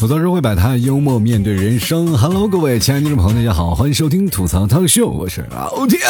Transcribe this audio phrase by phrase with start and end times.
[0.00, 2.18] 吐槽社会百态，幽默面对人生。
[2.18, 6.00] Hello，各位亲爱的听众朋友，大家好，欢迎收听吐槽汤秀，我是老铁。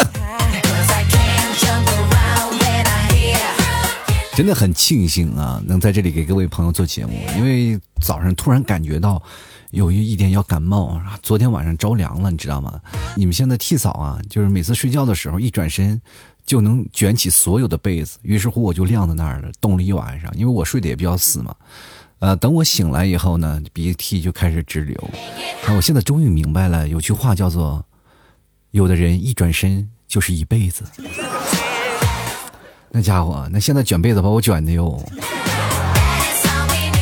[4.36, 9.22] 真的很庆幸啊，能在这里给各位朋友做节目，因为早上突然感觉到
[9.70, 12.80] 有一一点要感冒，昨天晚上着凉了，你知道吗？
[13.16, 16.00] 你们现在替嫂啊，就是每次睡觉的时候一转身
[16.44, 21.54] 就能卷起所有的被子，于是乎我就晾在那儿了，冻了一晚上，因为我睡得也比较死嘛。
[22.18, 24.96] 呃，等我醒来以后呢，鼻涕就开始直流。
[25.64, 27.84] 啊，我现在终于明白了，有句话叫做
[28.72, 30.84] “有的人一转身就是一辈子”。
[32.96, 35.02] 那家伙，那现在卷被子把我卷的哟。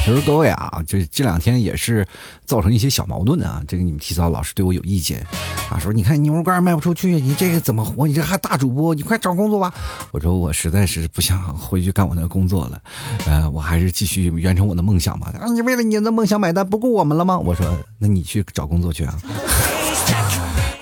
[0.02, 2.04] 其实各位啊，这这两天也是
[2.46, 3.62] 造成一些小矛盾啊。
[3.68, 5.24] 这个你们提早老是对我有意见
[5.70, 8.06] 啊，说你看牛肉干卖不出去，你这个怎么活？
[8.06, 9.70] 你这还大主播，你快找工作吧。
[10.10, 12.80] 我说我实在是不想回去干我那工作了，
[13.26, 15.30] 呃，我还是继续完成我的梦想吧。
[15.38, 17.38] 啊，你为了你的梦想买单，不顾我们了吗？
[17.38, 19.14] 我说，那你去找工作去啊。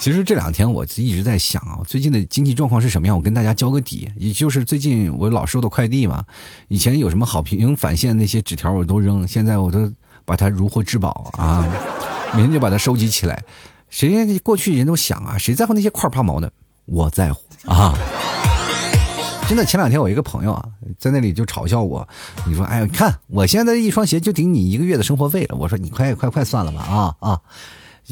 [0.00, 3.14] 其实这两天我一直在想啊，最近的经济状况是什么样？
[3.14, 6.24] 我跟大家交个底，也就是最近我老收的快递嘛，
[6.68, 9.92] 以前有什么好评返现那些纸条我都扔，现在我都
[10.24, 11.68] 把它如获至宝啊，
[12.34, 13.44] 每天就把它收集起来。
[13.90, 16.50] 谁过去人都想啊，谁在乎那些块儿八毛的？
[16.86, 17.94] 我在乎啊！
[19.46, 20.64] 真的，前两天我一个朋友啊，
[20.96, 22.08] 在那里就嘲笑我，
[22.46, 25.56] 你说，哎呀，你，看我现在一双鞋就顶你一个月的生活费了。
[25.56, 27.40] 我说你快快快算了吧啊啊！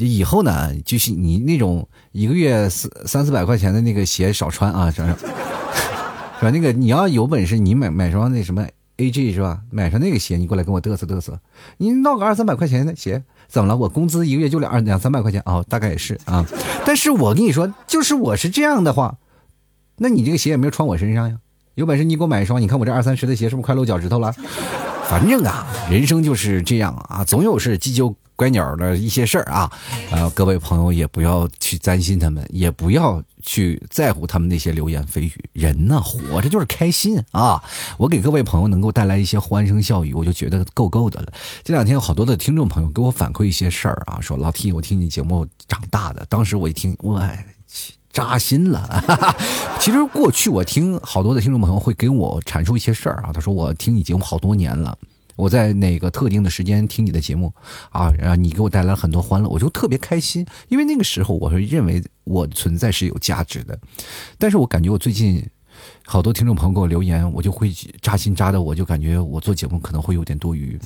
[0.05, 5.17] 以后呢，就是你那种一个月四三四百块钱的那个鞋少穿啊，是吧？
[6.39, 6.51] 是吧？
[6.51, 8.65] 那个你要有本事，你买买双那什么
[8.97, 9.59] A G 是吧？
[9.71, 11.39] 买上那个鞋，你过来跟我嘚瑟嘚瑟。
[11.77, 13.75] 你闹个二三百块钱的鞋，怎么了？
[13.75, 16.45] 我工资一个月就两两三百块钱哦，大概也是啊。
[16.85, 19.17] 但是我跟你说，就是我是这样的话，
[19.97, 21.37] 那你这个鞋也没有穿我身上呀。
[21.75, 24.33] 有本事你给我买一双，你看我这二三十的鞋是不是快露脚趾头了？
[25.09, 28.15] 反正啊，人生就是这样啊，总有是鸡就。
[28.39, 29.69] 乖鸟的一些事儿啊，
[30.11, 35.33] 呃，各位朋友也不要去担心他们，也不要去在乎他们那些流言蜚语。
[35.51, 37.61] 人呢，活着就是开心啊！
[37.97, 41.33] 我给各位朋友能够带来一些欢声笑语，我就觉得够够的了。
[41.65, 46.25] 这两天有好多的听众朋友给我反馈一些事儿啊，说老 T，我听你节目长大的。
[46.29, 47.21] 当时我一听，我
[48.13, 49.35] 扎心了哈哈。
[49.81, 54.97] 其实过去我听好多的听众朋友会给我阐述一些事儿啊，他说我听你节目好多年了。
[55.39, 57.53] 我在哪个特定的时间听你的节目
[57.91, 58.11] 啊？
[58.17, 60.45] 然后你给我带来很多欢乐，我就特别开心。
[60.67, 63.79] 因为那个时候，我是认为我存在是有价值的。
[64.37, 65.41] 但是我感觉我最近
[66.05, 70.77] 好多听众朋友给我留言，我就会扎心扎的，我就感觉我做节目可能会有点多余。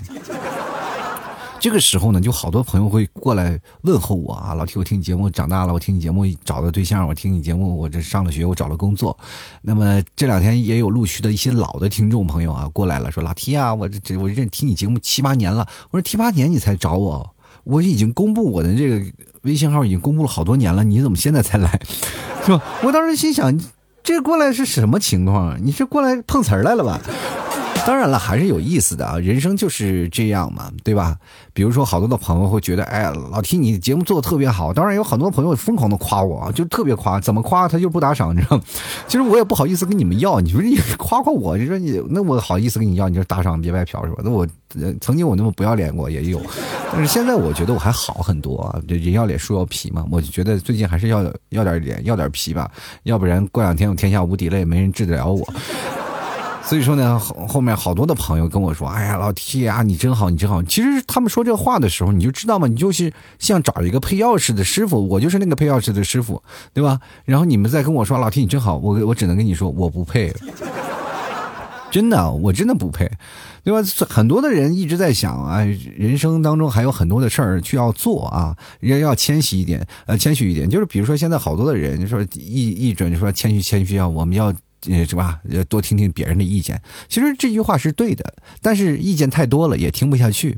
[1.64, 9.18] 这个时候呢，就好多朋友会过来问候我啊，老提我听你节目长大了，我听你节目找了对象，我听你节目我这上了学，我找了工作。
[9.62, 19.02] 那么这两天也有陆续的一些老的听众朋友啊过来了，说老提啊，我这这我认听你节目七八年了，我说七八年你才找我，我已经公布我的这个
[19.44, 21.80] 微信号已经公布了好多年了，你怎么现在才来？
[22.44, 22.62] 是吧？
[22.84, 23.58] 我当时心想，
[24.04, 25.58] 这过来是什么情况？
[25.66, 27.00] 你是过来碰瓷儿来了吧？
[27.86, 29.18] 当然了，还是有意思的啊！
[29.20, 31.18] 人生就是这样嘛，对吧？
[31.52, 34.74] 比如说，好多的朋友会觉得，哎，老提你节目做的特别好。
[34.74, 38.64] 当然，有很多朋友疯狂的夸我，就特别夸，怎么夸他就不打赏，你知道吗？
[39.06, 44.22] 其实我也不好意思跟你们要，你说你夸夸我，你说你那我好意思跟你要，你就打赏别白嫖是吧？
[44.24, 44.48] 那我
[45.02, 46.42] 曾经我那么不要脸过也有，
[46.92, 48.82] 但是现在我觉得我还好很多啊。
[48.88, 52.72] 这人要脸树要皮嘛，我就觉得最近还是要要点脸要点皮吧，
[53.04, 55.46] 要不然过两天我天下无敌了也没人治得了我。
[56.66, 62.68] 所以说呢，后后面好多的朋友跟我说：“哎呀，老 T 啊，你真好，你真好。”其实他们说这话的时候，你就知道吗？
[62.68, 66.42] 你就是像找一个配钥匙的师傅，我就是那个配钥匙的师傅，
[66.74, 67.00] 对吧？
[67.26, 70.34] 然后你们再跟我说：“老 T 你真好。”我我只能跟你说，我不配，
[71.92, 73.12] 真的，我真的不配，
[73.64, 73.86] 对吧？
[74.10, 75.60] 很多的人一直在想啊，
[75.98, 80.70] 人生当中还有很多的事儿需要做啊，人要谦虚一点，呃，谦虚一点。
[80.70, 84.54] 就是比如说现在好多的人说一一准说谦虚谦虚啊，我们要。
[84.90, 85.40] 呃，是吧？
[85.70, 86.82] 多听听别人的意见。
[87.08, 90.58] 其实这句话是对的，但是意见太多了也听不下去，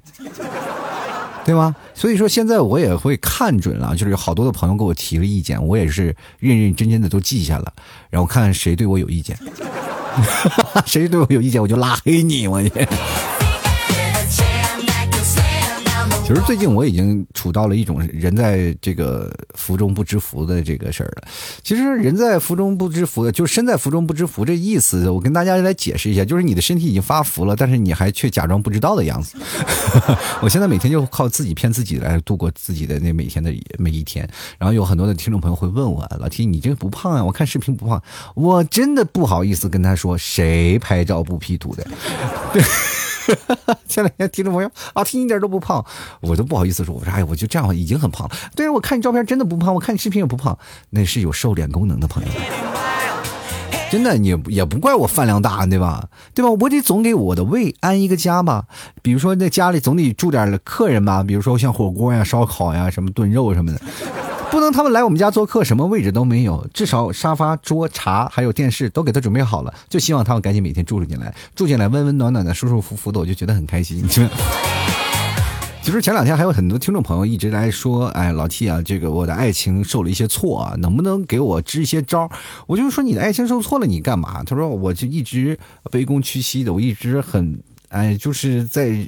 [1.45, 1.75] 对吗？
[1.93, 7.73] 所以说现在我也会看准了，就是有好多的朋友给我提了意见，我也是认认真真的都记下了，
[8.09, 9.37] 然后看谁对我有意见，
[10.85, 12.71] 谁对我有意见，我就拉黑你，我去。
[16.25, 21.27] 其实最近我已经处到了一种人在这个福中不知福的这个事儿了。
[21.61, 25.07] 其实人在福中不知福，就是身在福中不知福这意思。
[25.07, 29.37] 我跟大家来解释一下，就是你的身体已经发福了，但是你还却假装不知道的样子。
[30.41, 34.27] 我现在每天就靠自己骗自己来度过自己的那每天的每一天。
[34.57, 37.23] 然后有很多的听众朋友会问我：“老 T，你这个不胖啊？
[37.23, 38.01] 我看视频不胖。”
[38.33, 41.85] 我真的不好意思跟他说，谁拍照不 P 图的？
[42.51, 42.63] 对。
[43.87, 45.83] 前两天听众朋友啊，听一点都不胖，
[46.21, 46.93] 我都不好意思说。
[46.93, 48.35] 我说哎，我就这样已经很胖了。
[48.55, 50.57] 对我看你照片真的不胖，我看你视频也不胖，
[50.89, 52.29] 那是有瘦脸功能的朋友。
[53.91, 56.07] 真的，你也不怪我饭量大，对吧？
[56.33, 56.49] 对吧？
[56.59, 58.65] 我得总给我的胃安一个家吧。
[59.01, 63.79] 比如说在家里总得住点客人吧，比如说像火锅呀、烧烤呀、什么炖肉什么的。
[64.51, 74.07] 不能他们来我们家做客，什么位置都没有，至少沙发、桌、茶还有电视都给他准备好了，就希望他们赶紧每天住进来，住进来温温暖暖的、舒舒服服的，我就觉得很开心。
[75.83, 82.29] 其实前两天还有很多听众朋友一直来说，哎，老 T 啊，这个我的爱情受了一些挫啊，能不能给我支一些招？
[82.65, 84.43] 我就说你的爱情受挫了，你干嘛？
[84.43, 85.59] 他说我就一直
[85.91, 87.59] 卑躬屈膝的，我一直很
[87.89, 89.07] 哎，就是在。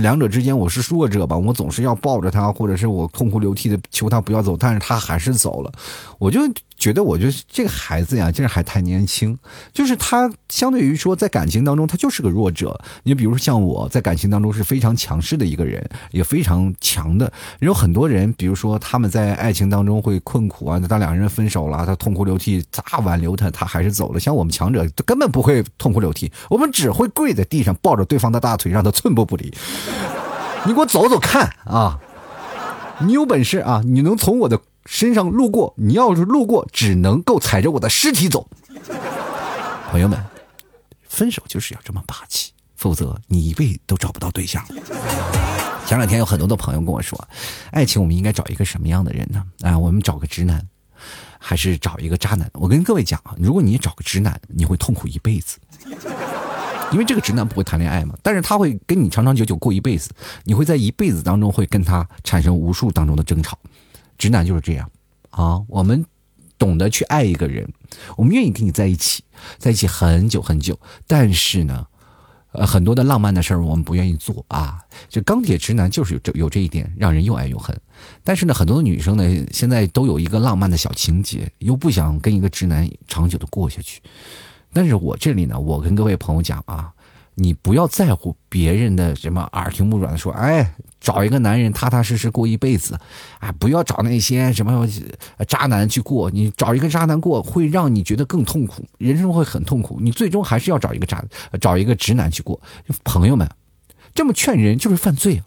[0.00, 1.36] 两者之间，我是弱者吧？
[1.36, 5.72] 我总是要抱着他，或者是我痛哭流涕的求他不要走，但是他还是走了，
[6.18, 6.40] 我就。
[6.76, 9.38] 觉得我觉得这个孩子呀，真是还太年轻。
[9.72, 12.78] 就是他相对于说，在感情当中，他就是个弱者。
[13.04, 17.32] 你比如说像我在感情当中是非常强势的一个人，也非常强的。
[17.60, 24.18] 有很多人，比如说他们在爱情当中会困苦啊，当两个人分手了，他痛哭流涕，咋挽留他，他还是走了。
[24.18, 29.52] 像我们强者根本不会痛哭流涕，我们只会跪在地上抱着对方的大腿，让他寸步不离。
[30.66, 31.98] 你给我走走看啊！
[33.00, 34.60] 你有本事啊，你能从我的。
[34.86, 38.48] 身上路过，你要是路过，只能够踩着我的尸体走。
[39.90, 40.22] 朋友们，
[41.02, 44.64] 分手就是要这么霸气，否则你一辈子都找不到对象。
[45.86, 47.28] 前两天有很多的朋友跟我说，
[47.70, 49.44] 爱情我们应该找一个什么样的人呢？
[49.60, 50.66] 啊，我们找个直男，
[51.38, 52.48] 还是找一个渣男？
[52.54, 55.58] 我跟各位讲啊，如果你找个直男，你会痛苦一辈子，
[56.92, 60.10] 因为这个直男不会谈恋爱嘛，但是他会跟你长长久久过一辈子，
[60.44, 63.58] 你会在一辈子当中会跟他产生无数当中的争吵。
[64.22, 64.88] 直男就是这样，
[65.30, 66.06] 啊，我们
[66.56, 67.68] 懂得去爱一个人，
[68.16, 69.24] 我们愿意跟你在一起，
[69.58, 70.78] 在一起很久很久。
[71.08, 71.84] 但是呢，
[72.52, 74.78] 呃，很多的浪漫的事儿我们不愿意做啊。
[75.08, 77.76] 就钢铁直男就是有这有这一点，让人又爱又恨。
[78.22, 84.00] 但是呢，很多的女生呢，现在都有一个浪漫的小情节，又不想跟一个直男长久的过下去。
[84.72, 86.92] 但是我这里呢，我跟各位朋友讲啊。
[87.34, 92.96] 你不要在乎别人的什么耳听目软的说，哎，找一个男人踏踏实实过一辈子，
[93.40, 94.88] 啊，不要找那些什么
[95.48, 96.30] 渣男去过。
[96.30, 99.98] 你找一个渣男过，会让你觉得更痛苦，人生会很痛苦。
[100.00, 101.22] 你最终还是要找一个渣，
[101.60, 102.60] 找一个直男去过。
[103.02, 103.50] 朋友们，
[104.14, 105.42] 这么劝人就是犯罪。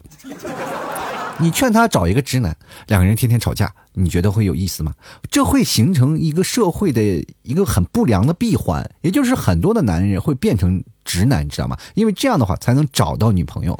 [1.38, 2.56] 你劝他找一个直男，
[2.86, 4.94] 两个人天天吵架，你觉得会有意思吗？
[5.30, 7.02] 这会形成一个社会的
[7.42, 11.76] 一个很不良的闭环，也就是很多的男人会变成直男，你知道吗？
[11.94, 13.78] 因为这样的话才能找到女朋友，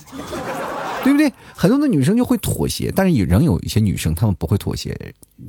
[1.04, 1.32] 对不对？
[1.54, 4.98] 很多的女生就会妥协，但是也仍有一些女生她们不会妥协，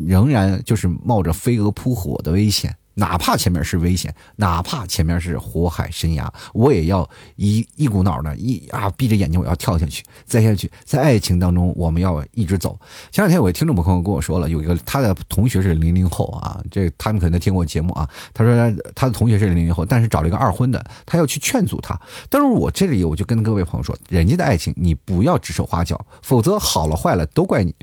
[0.06, 2.76] 仍然就是冒着飞蛾扑火的危险。
[3.00, 12.78] 哪怕前面是危险，哪怕前面是火海深崖，我也要一一股脑的一啊闭着眼睛我要跳下去，再下去，在爱情当中我们要一直走。
[13.12, 21.96] 前两天有位听众朋友跟我说了，有一个他的同学是零零后啊，这他们可能听过节目啊，他说他的同学是零零后，但是找了一个二婚的，他要去劝阻他。
[22.30, 27.76] 但是我这里我就跟各位朋友说，人家的爱情你不要指手画脚，否则好了坏了都怪你。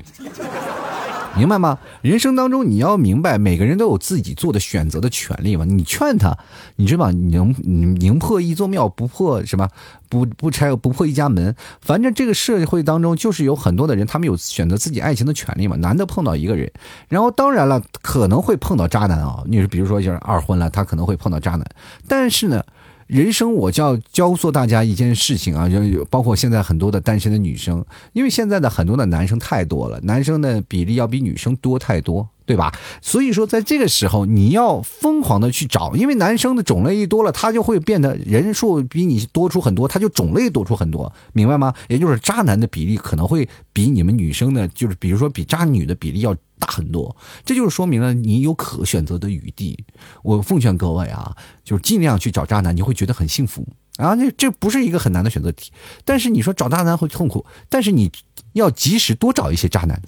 [1.37, 1.79] 明白吗？
[2.01, 5.65] 人生当中你要明白，每个人都有自己做的选择的权利嘛。
[5.65, 6.37] 你劝他，
[6.75, 7.11] 你知道吧？
[7.11, 7.53] 宁
[7.99, 9.69] 宁破一座庙，不破什么？
[10.07, 11.55] 不不拆不破一家门。
[11.81, 15.75] 反正这个社会当中就是有很多的人，他们有选择自己爱情的权利嘛。
[15.77, 16.71] 难得碰到一个人，
[17.09, 19.43] 然后当然了，可能会碰到渣男啊。
[19.45, 21.65] 你比如说就是二婚了，他可能会碰到渣男，
[22.07, 22.63] 但是呢。
[23.07, 32.73] 人生，我就要教唆大家一件事情啊，就包括现在很多的单身的女生，因为现在的很多的男生太多了，男生的比例要比女生多太多，对吧？
[33.01, 41.73] 所以说，在这个时候，你要疯狂的去找，因为男生的种类一多了，他就会变得人数比你多出很多，他就种类多出很多，明白吗？
[41.87, 46.35] 也就是渣男的比例可能会比你们女生的，就是比如说比渣女的比例要。
[46.57, 49.77] 大很多，这就是说明了你有可选择的余地。
[50.23, 51.35] 我奉劝各位啊，
[51.65, 54.15] 就是尽量去找渣男，你会觉得很幸福啊。
[54.15, 55.73] 这这不是一个很难的选择题，
[56.05, 58.09] 但是你说找渣男会痛苦，但是你
[58.53, 60.01] 要及时多找一些渣男。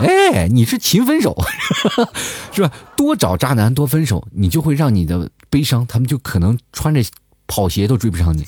[0.00, 1.36] 哎，你是勤分手，
[2.52, 2.72] 是吧？
[2.96, 7.02] 多找渣男，多分手，你就会让你的悲伤，他们就可能穿着
[7.46, 8.46] 跑鞋都追不上你。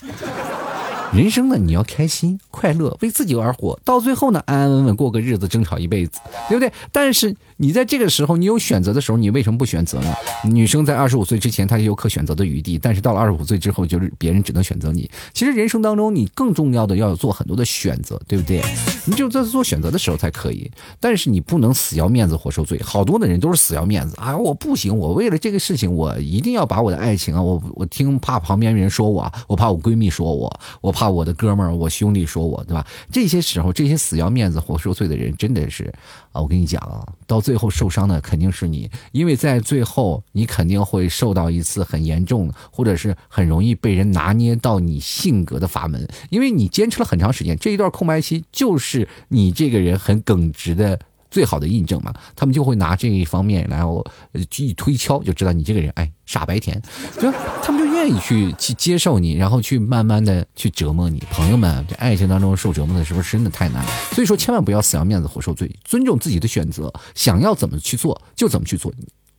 [1.13, 6.73] 人生呢，你要开心快乐，为自己而活，到最后呢，安安稳稳过个日子，争吵一辈子，对不对？
[6.91, 10.15] 但是你在这个时候，你有选择的时候，你为什么不选择呢？
[10.45, 15.11] 女生在二十五岁之前，她有可选择的余地，但是到了二十五岁之后，就是别人只能选择你。
[15.35, 18.63] 其实人生当中，你更重要的要做很多的选择，对不对？
[19.05, 22.81] 你就在做选择的时候才可以，但是你不能死要面子活受罪。
[22.83, 30.51] 好多的人都是死要面子啊，我不行，我为了这个事情，我一定要把我的爱情啊，我我听怕旁边人说我，我怕我闺蜜说我，
[30.81, 31.02] 我怕。
[31.03, 32.87] 怕我的哥们儿，我兄弟说我，对吧？
[33.11, 35.93] 这些时候，这些死要面子活受罪的人，真的是
[36.31, 36.41] 啊！
[36.41, 51.01] 我跟你讲啊，到最后受伤的肯定是你，因为在最后，你肯定会受到一次很严重，或者是很容易被人拿捏到你性格的阀门，因为你坚持了很长时间，这一段空白期就是你这个人很耿直的。
[51.33, 54.05] 最好的印证嘛，他们就会拿这一方面然后
[54.51, 56.81] 去推敲，就知道你这个人哎傻白甜，
[57.19, 61.19] 就他们就愿意去去接受你，然后去慢慢的去折磨你。
[61.31, 63.91] 朋友们，这爱情当中受折磨的时候真的太难了？
[64.13, 68.93] 所以说千万不要死要面子活受罪，尊重自己的选择，想要怎么去做就怎么去做。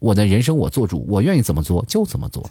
[0.03, 2.43] 我的人生我做主，我愿意怎么做就怎么做。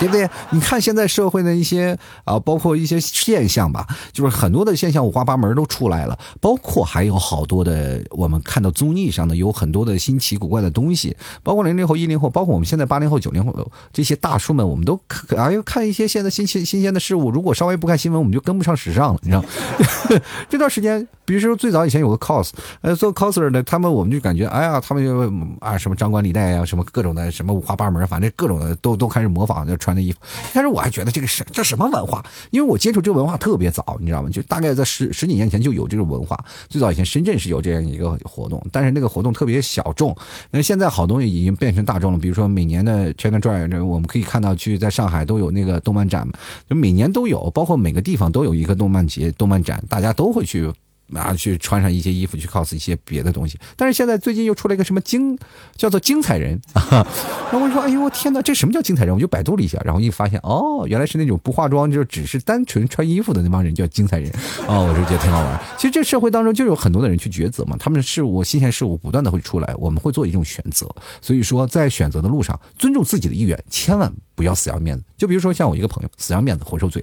[0.00, 0.28] 对不对？
[0.50, 14.98] 你看现在社会的一些啊，包括一些现象吧，就是很多的现象五花八门都出来了，包括还有好多的我们看到综艺上的有很多的新奇古怪的东西，包括零零后、一零后，包括我们现在八零后、九零后这些大叔们，我们都
[15.36, 17.30] 啊又看一些现在新奇新鲜的事物。
[17.30, 19.44] 如果稍微不看新闻，我们就跟不上时尚了，你知道？
[20.50, 29.74] 这段时间，比如说最早以前有个 cos，呃，做 coser 的他们，我们就感觉哎呀，他们就啊什么张冠李戴啊，什么各种的什么五花八门，反正各种的都都开始模仿就。
[29.84, 30.18] 穿的衣服，
[30.54, 32.24] 但是我还觉得这个是这什么文化？
[32.50, 34.30] 因为我接触这个文化特别早，你知道吗？
[34.30, 36.42] 就大概在十十几年前就有这个文化。
[36.70, 40.16] 最早以前深圳是有这样一个活动，但是那个活动特别小众。
[40.50, 42.18] 那现在好东西已经变成大众了。
[42.18, 46.26] 比如说每年的 China Joy，这我们可以看到去在上海都有那个动漫展，
[46.66, 50.72] 就每年都有，包括每个地方都有一个动漫节、动漫展，大家都会去。
[51.12, 55.38] 啊，去穿上一些衣服去 cos 一些别的东西，但是现在最近又出了一个什么精，
[55.76, 59.14] 叫做精彩人， 然后我说，哎呦我天哪，这什么叫精彩人？
[59.14, 64.32] 我就百度了一下，然后一发现，哦，原来是那种不化妆，就只是单纯穿衣服的那帮人叫精彩人，
[64.66, 65.60] 哦，我就觉得挺好玩。
[65.76, 70.88] 其实这社会当中就有很多的人去抉择嘛，他们的事物、新鲜事物不断的会出来，我们会做一种选择。
[71.20, 75.04] 所以说，在选择的路上，尊重自己的意愿，千万不要死要面子。
[75.16, 77.02] 就比如说像我一个朋友，死要面子活受罪。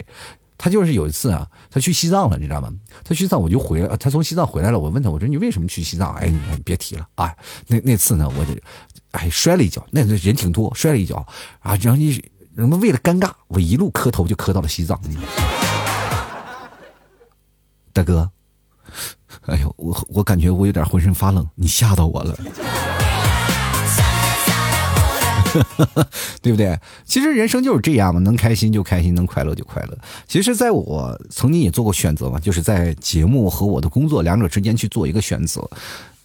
[0.63, 2.71] 他就是有一次啊，他去西藏了，你知道吗？
[3.03, 4.77] 他去西藏，我就回来，他从西藏回来了。
[4.77, 6.13] 我问他，我说你为什么去西藏？
[6.13, 7.35] 哎，你别提了啊！
[7.65, 8.53] 那那次呢，我就
[9.09, 11.15] 哎摔了一跤，那人挺多，摔了一跤
[11.61, 11.75] 啊。
[11.81, 15.01] 然后你人们为了尴尬，我一路磕头就磕到了西藏。
[17.91, 18.29] 大哥，
[19.47, 22.37] 哎呦，我我感觉我有点浑身发冷，你吓到我了。
[26.41, 26.79] 对不对？
[27.05, 29.97] 其实人生就是这样嘛，能开心就开心，能快乐就快乐。
[30.27, 35.69] 其实，在我曾经也做过选择嘛，就是在节目和我的工作两者之间去做一个选择。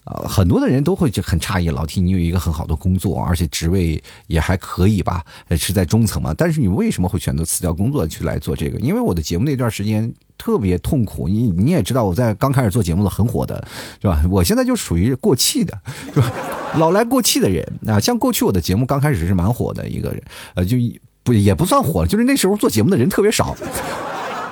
[0.07, 6.33] 啊，很多的人都会就很诧异，老 T 你有一个很好的工作，而且职位也还可以吧，是在中层嘛。
[6.33, 8.79] 但是你为什么会选择辞掉工作去来做这个？
[8.79, 13.67] 因为我的节目那段时间特别痛苦，你你也知道，我在刚开始做节目的很火的，
[14.01, 14.23] 是吧？
[14.31, 15.77] 我现在就属于过气的，
[16.15, 16.33] 是吧？
[16.77, 20.23] 老来过气的人啊，像过去我的节目刚开始是蛮火的一个人，
[20.55, 20.77] 呃，就
[21.25, 23.57] 不也不算火，就是那时候做节目的人特别少。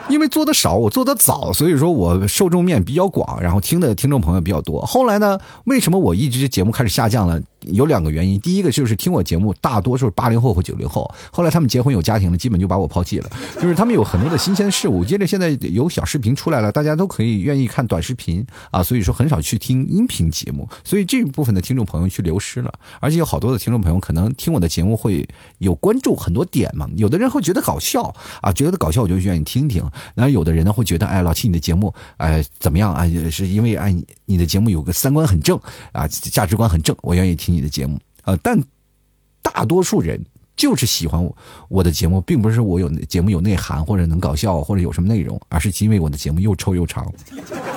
[0.08, 4.80] 因为做的少，我做的早，所以说我受众面比较广，然后听的听众朋友比较多。
[4.82, 7.40] 后来呢，为什么我一直节目开始下降了？
[7.66, 13.30] 有两个原因，第一个就是听我节目大多数是八零后和九零后，后来他们结婚有家庭了，基本就把我抛弃了。
[13.61, 22.73] 就是他们有很多的新鲜事物，接着现在有小视频出来了，大家都可以愿意看短视频啊，所以说很少去听音频节目，所以这部分的听众朋友去流失了。
[23.00, 25.26] 而且有好多的听众朋友可能听我的节目会
[25.59, 29.83] 有关注很多点嘛，有的人会觉得搞笑啊，觉得搞笑我就愿意听听。
[30.14, 33.06] 然后有的人呢会觉得，哎，老七你的节目，哎，怎么样啊？
[33.30, 33.94] 是因为哎，
[34.25, 35.59] 你的节目有个三观很正
[35.92, 38.37] 啊，价值观很正，我愿意听你的节目啊。
[38.42, 38.61] 但
[39.40, 40.23] 大多数人
[40.56, 41.37] 就是喜欢我
[41.68, 47.11] 我的节目，并不是我有节目有内涵或者能搞笑或者有什么内容，而是因为我的节目又臭又长，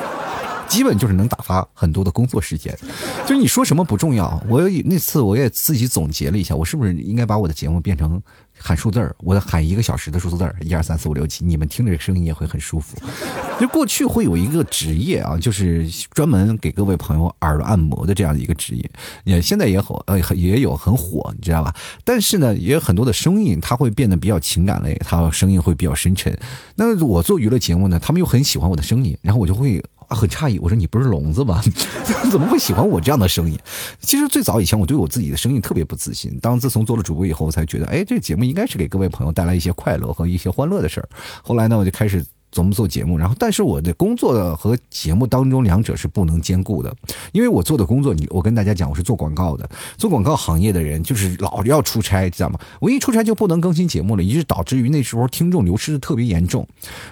[0.67, 2.77] 基本就是能打发很多的工作时间。
[3.25, 8.21] 就是你说什么不重要，我那次我也自己总结了一下，我是不是应该把我的节目变成。
[8.57, 12.97] 喊数字儿，我喊一个小时的数字字儿，一二三四五六七，你们听着声音也会很舒服。
[13.59, 18.89] 就过去会有一个职业啊，就是专门给各位朋友耳朵按摩的这样的一个职业，
[19.23, 21.75] 也现在也火，呃，也有很火，你知道吧？
[22.03, 26.37] 但是呢，也有很多的声音，它会变得比较情感类，它声音会比较深沉。
[26.75, 29.83] 那我做娱乐节目呢，他们又很喜欢我的声音，然后我就会。
[30.07, 31.61] 啊，很诧异，我说你不是聋子吧？
[32.31, 33.59] 怎么会喜欢我这样的声音？
[33.99, 36.37] 其实最早以前，我对我自己的声音特别不自信。
[36.41, 41.09] 当自从做了主播以后，我才觉得，哎，这个节目应该是给各位朋友带来一些快乐和一些欢乐的事儿。
[41.43, 46.95] 后来呢，我就开始琢磨做节目，然后但是我的工作和节目当中两者是不能兼顾的，
[47.31, 52.59] 因为我做的工作，你我跟大家讲，我是做广告的，做广告行业的人就是老要出差，知道吗？
[52.79, 56.67] 我一出差就不能更新节目了，以致导致于那时候听众流失的特别严重。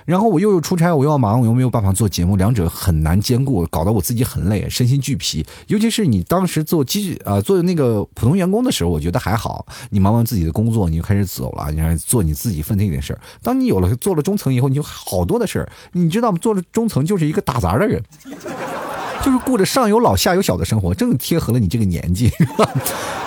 [0.05, 5.45] 然后我又有出差，我又要忙，我又没有办法做节目，两者很难兼顾，搞得我自己很累，身心俱疲。
[5.67, 13.19] 尤其是你当时做机啊做那个普通员工的时候，我觉得还好，你忙完自己的工作，你就开始走了，你还做你自己分内的事儿。
[13.43, 16.37] 当你有了做了中层以后，你就好多的事儿，你知道吗？
[16.41, 18.01] 做了中层就是一个打杂的人。
[19.25, 22.31] 就是顾着上有老下有小的生活，正贴合了你这个年纪，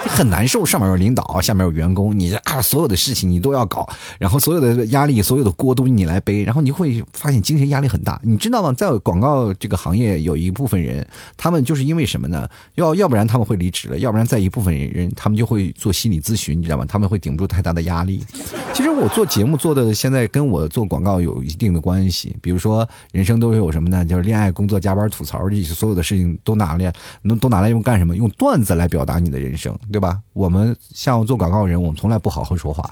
[0.07, 0.65] 很难受。
[0.65, 8.21] 上面有领导，下面有员工，你啊，所有的事情你都要搞，然后所有的压力、所有的锅都你来背，然后你会发现精神压力很大。
[8.23, 8.73] 你知道吗？
[8.73, 11.05] 在广告这个行业，有一部分人，
[11.37, 12.49] 他们就是因为什么呢？
[12.77, 16.85] 要要不然他们会离职了，要不然在一部分人，他们就会做心理咨询，你知道吗？
[16.87, 18.25] 他们会顶不住太大的压力。
[18.73, 22.37] 其实我做节目做的现在跟我做广告有一定的关系。
[22.41, 24.05] 比如说，人生都有什么呢？
[24.05, 26.93] 就是恋爱、工作、加班、吐槽，这些所所有的事情都拿来，
[27.23, 28.15] 能都拿来用干什么？
[28.15, 30.21] 用段子来表达你的人生，对吧？
[30.35, 32.91] 我们像做广告人，我们从来不好好说话，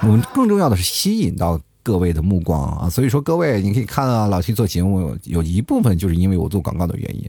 [0.00, 1.60] 我们更重要的是吸引到。
[1.86, 7.24] 各位的目光啊，所以说各位，你可以看啊，老七做节目有一部分就是因为我做广告的原因。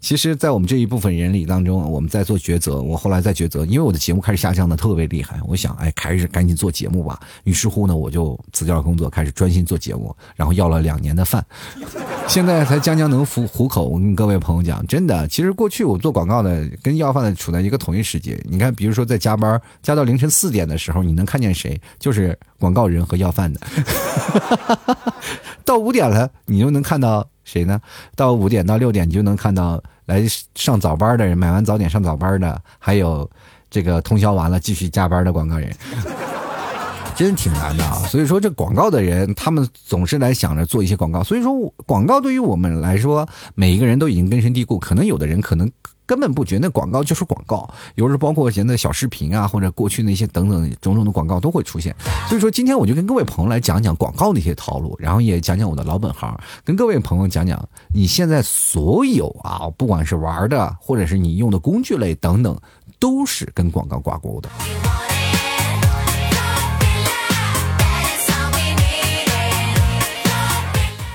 [0.00, 2.82] 其实，在我们这一部分人里当中，我们在做抉择。
[2.82, 7.18] 我后来在抉择，因为我的节目开始下降的特别厉害，我想，哎，开始赶紧做节目吧。
[7.44, 11.42] 于是乎呢，我就辞掉了工作，开始专心做节目，然后要了两年的饭，
[12.28, 13.88] 现在才将将能糊糊口。
[13.88, 18.38] 我跟各位朋友讲，真的，其实过去我做广告的跟要饭的处在一个同一时间。
[18.44, 21.80] 你看，比如说在加班加到凌晨四点的时候，你能看见谁？
[21.98, 23.60] 就是广告人和要饭的。
[25.64, 27.80] 到五点了，你就能看到谁呢？
[28.16, 33.28] 到五点到六点，你就能看到来上早班的人，买完早点上早班的，还有
[33.70, 35.74] 这个通宵完了继续加班的广告人，
[37.14, 37.94] 真挺难的啊！
[38.08, 41.22] 所以说，这广告的人，他们总是来想着做一些广告。
[41.22, 41.52] 所以说，
[41.86, 44.78] 广告对于我们来说，每一个人都已经根深蒂固。
[44.78, 45.70] 可能有的人可能。
[46.12, 51.96] 根本不觉得那广告就是广告，有时候包括现在小视频啊，或者过去那些等等种种的广告都会出现。
[52.28, 62.54] 所以说，今天我就跟各位朋友来讲讲广告那些套路，然后也讲讲我的老本行，跟各位朋友讲讲你现在所有啊，不管是玩的，或者是你用的工具类等等，
[62.98, 64.50] 都是跟广告挂钩的。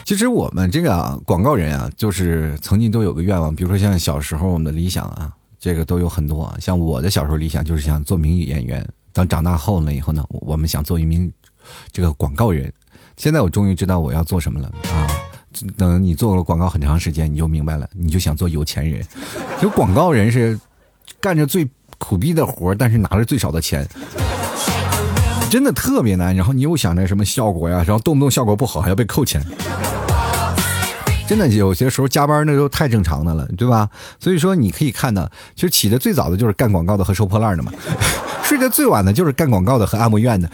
[0.08, 6.56] 其实我们这个啊广告人啊，就是曾经都有个愿望，比如说像小时候我们的理想啊，这个都有很多啊。
[6.62, 11.30] 像我的小时候理想就是想做名演员，等长大后了以后呢，我们想做一名
[11.92, 12.72] 这个广告人。
[13.18, 15.12] 现在我终于知道我要做什么了啊！
[15.76, 19.06] 等你做了广告很长时间，你就明白了，你就想做有钱人。
[19.62, 20.58] 就广告人是
[21.20, 21.68] 干着最
[21.98, 23.86] 苦逼的活，但是拿着最少的钱。
[25.50, 29.42] 真的特别难，然后你又想着什么效果呀，然后动不动效果不好还要被扣钱，
[31.28, 33.90] 真的有些时候加班那都太正常的了，对吧？
[34.20, 37.72] 所以说你可以看到，其实起的最早的就是干广告的和收破烂的嘛，
[38.44, 40.50] 睡得最晚的就是干广告的和按摩院的，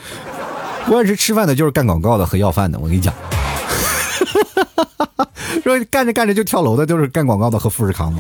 [0.88, 2.80] 不按时吃饭的就是干广告的和要饭的。
[2.80, 3.14] 我跟你讲，
[5.64, 8.12] 说干着干着就跳楼的就是干广告的和富士康。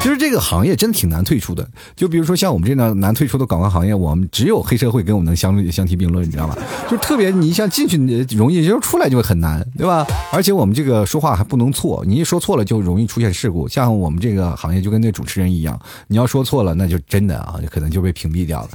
[0.00, 6.56] 其实这个行业真挺难退出的，就比如说像我们这样难退出的广告行业，我们只有黑社会跟我们能相相提并论，你知道吗？
[6.88, 7.96] 就特别你像进去
[8.36, 10.06] 容易，就出来就很难，对吧？
[10.32, 13.66] 而且我们这个说话还不能错，你一说错了就容易出现事故。
[13.66, 18.68] 像我们这个行业就跟那主持人一样，你要说错了，那就真的啊，就可能就被屏蔽掉了。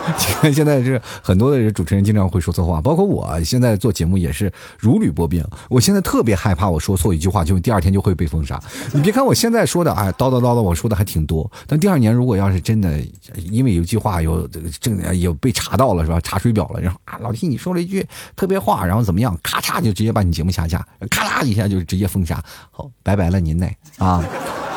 [0.50, 5.44] 现在是很多的主持人经常会说错话，包括我现在做节目也是如履薄冰。
[5.68, 8.58] 我现在特别害怕我说错一句话，就第二天就会被封杀。
[8.92, 10.53] 你别看我现在说的，哎，叨叨叨。
[10.62, 13.00] 我说的还挺多，但第二年如果要是真的
[13.50, 16.20] 因为有句话有这个正有被查到了是吧？
[16.20, 19.38] 查水表了，然后啊老弟你说了一句特别话，然后怎么样？
[19.42, 24.24] 咔嚓就直接把你节目下架，咔嚓一下就直接封杀，好拜拜了您嘞啊！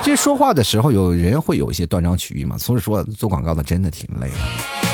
[0.03, 4.86] 这说话的时候有人会有一些断章取义嘛，所以说做广告的真的挺累的。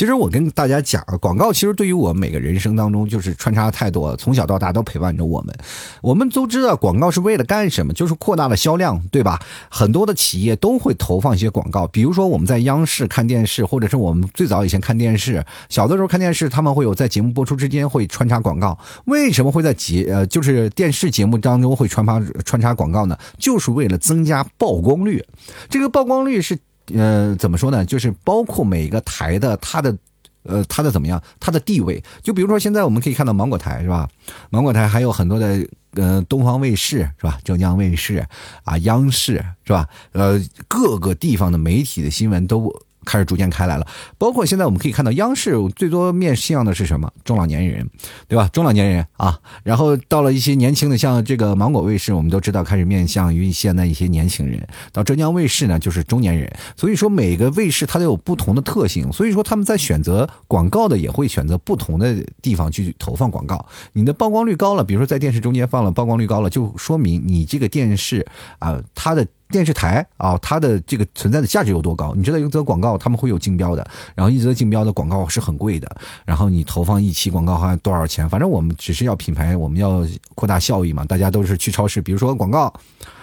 [0.00, 5.54] 其实我跟大家讲，广告其实对于我们每个人生当中就是穿插太多，从小到大都陪伴着我们。
[6.00, 9.38] 我们都知道广告是为了干什么，就是扩大了销量，对吧？
[9.68, 18.78] 很多的企业都会投放一些广告，比如说我们在央视看电视，或者是我们最早以前看电视，小的时候看电视，他们会有在节目播出之间会穿插广告。
[19.04, 23.18] 为什么会在节呃就是电视节目当中会穿插穿插广告呢？
[23.36, 25.22] 就是为了增加曝光率。
[25.68, 26.58] 这个曝光率是。
[26.94, 27.84] 呃，怎么说呢？
[27.84, 29.96] 就是包括每个台的它的，
[30.42, 32.02] 呃，它的怎么样，它的地位。
[32.22, 34.08] 就比如说现在我们可以看到芒果台是吧？
[34.50, 37.38] 芒果台还有很多的，嗯，东方卫视是吧？
[37.44, 38.26] 浙江卫视
[38.64, 39.88] 啊，央视是吧？
[40.12, 42.72] 呃，各个地方的媒体的新闻都
[43.04, 43.86] 开始逐渐开来了。
[44.18, 47.10] 包括现在我们可以看到，央视最多面向的是什么？
[47.24, 47.88] 中老年人，
[48.28, 48.48] 对吧？
[48.52, 54.66] 中老年人啊，然后到了一些年轻的，像这个芒果卫视，我们都知道开始面向于现在一些年轻人。
[54.92, 56.50] 到浙江卫视呢，就是中年人。
[56.76, 63.64] 所以说每个卫视它都有不同的特性，所以说他们在选择广告的也会选择不同的地方去投放广告。
[63.92, 68.26] 你的曝光率高了，比如说在电视中间放了曝光率高了，就说明你这个电视
[68.58, 72.14] 啊，它的电视台啊，它的这个存在的价值有多高？
[72.14, 78.28] 你知道一则广告他们会有竞标的，然后一则竞标的广告是很贵的，然后你投放一期广告还多少钱？
[78.28, 81.04] 反正我们只是要品牌，我们要扩大效益嘛。
[81.04, 82.72] 大家都是去超市，比如说广告。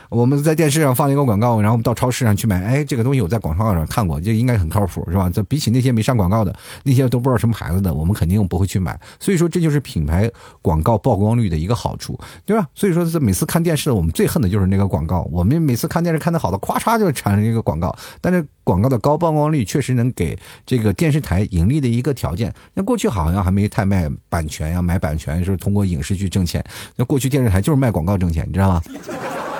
[0.10, 2.64] 我们在电视上放一个广告，然后我们到超市上去买。
[2.64, 5.30] 哎，这个东西我在广告上看过，就应该很靠谱，是吧？
[5.30, 9.00] 这比起那些没上广告的，那些都不知道什么牌子的，我们肯定不会去买。
[9.20, 10.30] 所以说，这就是品牌
[10.62, 12.68] 广告曝光率的一个好处，对吧？
[12.74, 15.28] 所以说，这每次看电视，我们最恨的就是那个广告。
[15.32, 17.96] 我们每次看电视看的好的，咵嚓就产生一个广告。
[18.22, 22.54] 但是广告的高曝光率确实能给这个电视台盈利的一个条件。
[22.74, 26.64] 那过去好像还没太卖版权呀，买版权是通过影视剧挣钱。
[26.96, 28.82] 那过去电视台就是卖广告挣钱，你知道吗？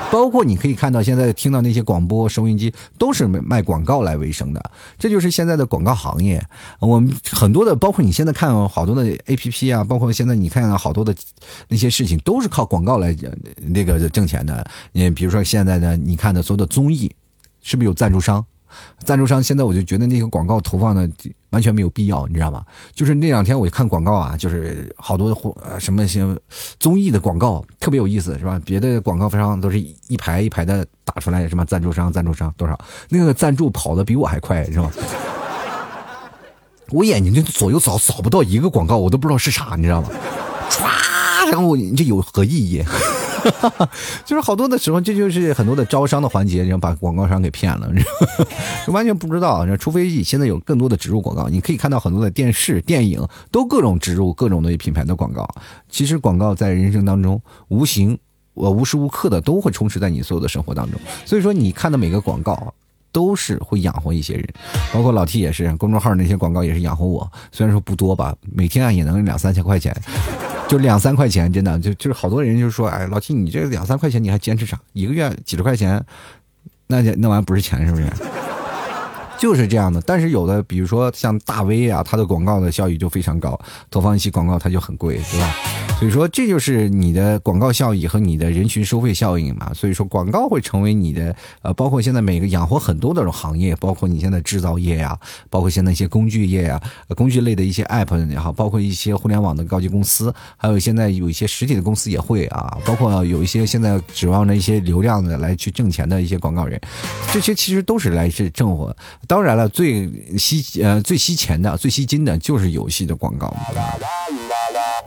[0.10, 6.42] 包括你可以看到，现在听到那些广播收音机都是卖广告来为生的，这就是现在的广告行业。
[6.80, 11.14] 我们很多的，包括你现在看好多的 A P P 啊，包括现在你看好多的
[11.68, 13.16] 那些事情，都是靠广告来
[13.58, 14.66] 那个挣钱的。
[14.94, 17.12] 你比如说现在的你看的所有的综艺，
[17.62, 18.44] 是不是有赞助商？
[19.00, 21.10] 赞助商现在我就觉得那个广告投放的
[21.58, 22.64] 完全没有必要，你知道吗？
[22.94, 25.36] 就是那两天我看广告啊，就是好多
[25.80, 26.24] 什么些
[26.80, 28.62] 综艺的广告特别有意思，是吧？
[28.64, 34.92] 别的广告商都是一排一排的打出来，什么赞助商、赞助商多少，那个赞助跑的比我还快，是吧？
[36.92, 40.10] 我眼睛就左右扫扫不到一个广告，我都不知道是啥，你知道吗？
[40.70, 42.84] 唰，然后你这有何意义？
[44.26, 47.90] 就是好多的时候，这就是很多的招商的环节，然后把广告商给骗了，
[48.86, 49.66] 就 完全不知道。
[49.78, 55.48] 除非现在有更多的植入广告，你可以看到很多的电视、电影都各种植入各种的品牌的广告。
[55.90, 58.18] 其实广告在人生当中无形，
[58.54, 61.00] 我无时无刻的都会充斥在你所有的生活当中。
[61.26, 62.74] 所以说，你看的每个广告
[63.12, 64.48] 都是会养活一些人，
[64.94, 67.30] 包括老 T 也是，公众号那些广告也是养活我。
[67.52, 69.96] 虽然说不多吧，每天啊也能两三千块钱。
[70.68, 74.78] 就两三块钱，真的就就是好多人就说，哎，老七，你这两三块钱你还坚持啥？
[74.94, 76.04] 一个月几十块钱，
[76.88, 78.06] 那那玩意不是钱是不是？
[79.40, 80.02] 就是这样的。
[80.02, 85.54] 但是有的，比如说像大 V 啊，它的广告的效益就非常高，投放一期广告它就很贵，对吧？
[86.00, 89.72] 所以说，这就是你的广告效益和你的人群收费效应嘛。
[89.74, 95.18] 所以说，广告会成为你的呃，包括现在每个养活很多的行业，包括你现在制造业呀，
[95.50, 96.80] 包括现在一些工具业呀，
[97.16, 106.80] 工具类的一些 app 也好，包括一些互联网的高级公司，还有现在有一些实体的公司也会啊，包括有一些现在指望着一些流量的来去挣钱的一些广告人，
[107.34, 108.96] 这些其实都是来自挣活。
[109.28, 113.54] 当然了，最吸呃最吸钱的、最吸金的就是游戏的广告。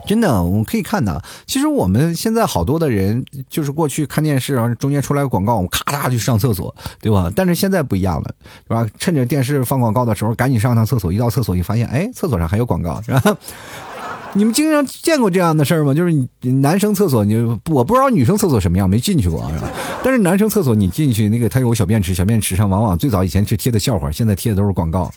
[0.07, 7.31] 真的，我们可以看到，其实我们现在好多的人，就是过去看电视，然后中间出来个广告，我们咔嚓去上厕所，对吧？
[7.35, 8.33] 但是现在不一样了，
[8.67, 8.87] 是吧？
[8.97, 11.13] 趁着电视放广告的时候，赶紧上趟厕所。
[11.13, 13.37] 一到厕所，你发现，哎，厕所上还有广告，是吧？
[14.33, 15.93] 你们经常见过这样的事儿吗？
[15.93, 17.35] 就是男生厕所，你
[17.69, 19.69] 我不知道女生厕所什么样，没进去过，是吧？
[20.03, 25.11] 但是男生厕所你进去，那个他有小便池，小便池上往往最早以前是贴的笑话，现在贴的都是广告。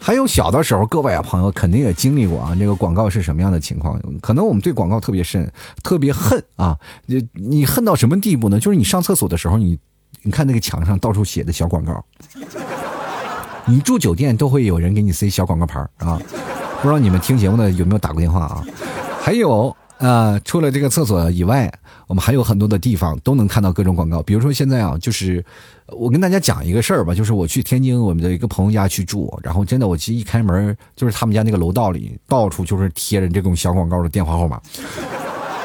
[0.00, 4.00] 还有小的时候，各位啊朋友肯定也经历过啊，这个广告是什么样的情况？
[4.20, 5.50] 可能我们对广告特别深，
[5.82, 6.78] 特别恨啊！
[7.06, 8.58] 你你恨到什么地步呢？
[8.58, 9.78] 就是你上厕所的时候，你
[10.22, 12.04] 你看那个墙上到处写的小广告，
[13.66, 16.18] 你住酒店都会有人给你塞小广告牌啊！
[16.80, 18.64] 不知道你们听节目的有没有打过电话啊？
[19.20, 19.74] 还有。
[19.98, 21.72] 呃，除了这个厕所以外，
[22.06, 24.22] 我们还有很多的地方都能看到各种广告。
[24.22, 25.42] 比如说现在啊，就是
[25.86, 34.60] 我跟大家讲一个事儿吧，就是我去天津我们的一个朋友家去住，然后真的，我其实一开门就是他们家那个楼道里到处就是贴着这种小广告的电话号码。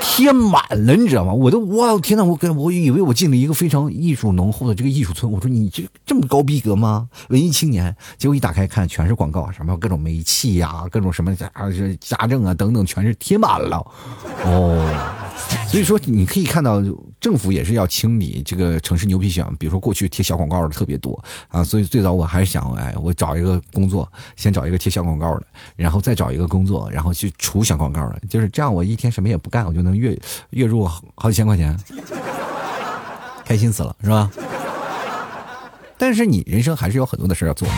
[0.02, 1.34] 贴满了，你知道吗？
[1.34, 5.32] 我都，哇天呐，我跟我以为我进了一个非常艺术浓厚的这个艺术村。
[5.32, 7.10] 我说你这这么高逼格吗？
[7.30, 7.96] 文艺青年。
[8.18, 11.52] 结果一打开看，全是广告，什么各种煤气呀，各种什么家
[12.00, 13.78] 家政啊等等，全是贴满了。
[14.46, 15.18] 哦。
[15.67, 16.82] 所以说，你可以看到
[17.19, 19.45] 政府也是要清理这个城市牛皮癣。
[19.58, 28.73] 比如说，过去贴小广告的特别多啊，所以最早我还是想，哎，我找一个工作，先找一个贴小广告的，然后再找一个工作，然后去除小广告的，就是这样。
[28.73, 30.17] 我一天什么也不干，我就能月
[30.49, 31.78] 月入好几千块钱，
[33.45, 34.32] 开心死了，是吧？
[35.97, 37.73] 但是你人生还是有很多的事要做的。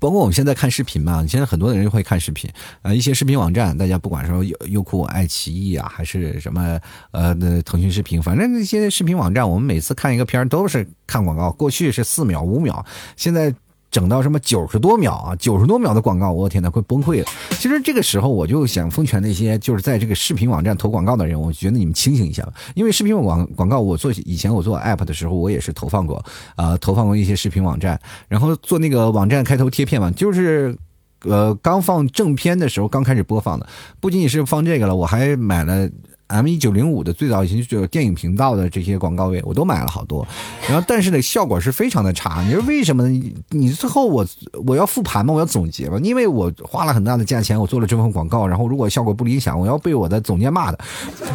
[0.00, 2.50] 包括我们现在看视频嘛，现在很多的人会看视频，
[2.82, 6.78] 呃，一些视频网站，大家不管说优优酷、爱奇艺啊，还是什么
[7.10, 12.84] 呃，那腾讯视频，反正那些视频网站，我们每次看一个片儿都是看广告，过去是四秒、五秒，
[13.16, 13.54] 现在。
[13.90, 17.26] 整到什么九十多秒啊，九十多秒的广告，我天呐，快崩溃了。
[17.52, 22.52] 其实这个时候，我就想奉劝那些就是在这个视频网站投广告的人，我觉得你们清醒一下吧。
[22.74, 26.22] 因为视频广广告，我做以前我做 app 的时候，我也是投放过，
[26.56, 27.98] 啊，投放过一些视频网站，
[28.28, 30.76] 然后做那个网站开头贴片嘛，就是
[31.24, 33.66] 呃刚放正片的时候，刚开始播放的，
[34.00, 35.88] 不仅仅是放这个了，我还买了。
[36.28, 40.26] M 一九零五的最早以前就有电影频道的这些广告位，我都买了好多，
[40.68, 42.42] 然后但是呢效果是非常的差。
[42.44, 43.08] 你说为什么？
[43.08, 44.26] 你你最后我
[44.66, 50.78] 我要复盘嘛，我要总结嘛，因为我花了很大的价钱，我做了这份广告，然后如果效果不理想，我要被我的总监骂的，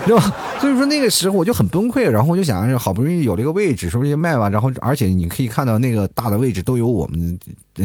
[0.05, 0.31] 对吧？
[0.61, 4.47] 所以说那个时候我就很崩溃，然后我就想，好不容易有这个位置，是不是卖吧？
[4.47, 7.39] 然后而且你可以看到那个大的位置都有我们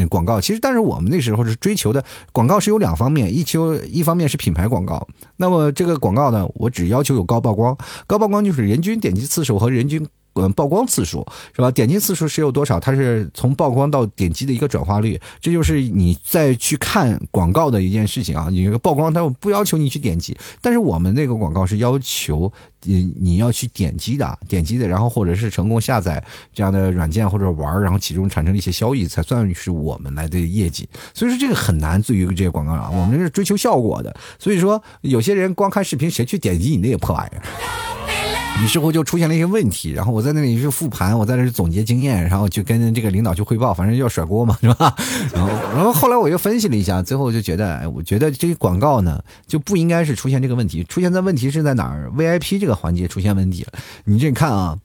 [0.07, 0.39] 广告。
[0.39, 6.98] 其实但是我们那时候是追求的广告是有两方面，一求一方面是品牌广告，那么这个广告呢，我只要。
[6.99, 10.05] 要求有高曝光，高曝光就是人均点击次数和人均。
[10.35, 11.69] 嗯，曝光次数是吧？
[11.71, 12.79] 点击次数是有多少？
[12.79, 18.47] 它是从曝光到点击的一个转化率，这就是你再去看广告的一件事情啊。
[18.49, 22.51] 你这个曝光，它不要求你去点击，但是我们那个广告是要求
[22.83, 30.87] 你你要去点击的，点击的，然后或者是成功下载这样的软件或者玩，然后其中产生一些交易，才算是我们来的业绩。
[31.13, 34.15] 所以说这个很难，对于这些广告啊，我们是追求效果的。
[34.37, 37.43] 所以说有些人光看视频，谁去点击你那个破玩意儿？
[38.61, 44.93] 于是乎就出现了一些问题，然后我在那里去复盘，我在那里总结经验，然后就跟这个领导去汇报，反正要甩锅嘛，是吧？
[45.33, 53.71] 然后，然后后来我又分析了一下，最后就觉得，哎，我觉得这个广告呢就不应该是出现这个问题，出现的问题是在哪儿？VIP 这个环节出现问题了。
[54.03, 54.77] 你这看啊，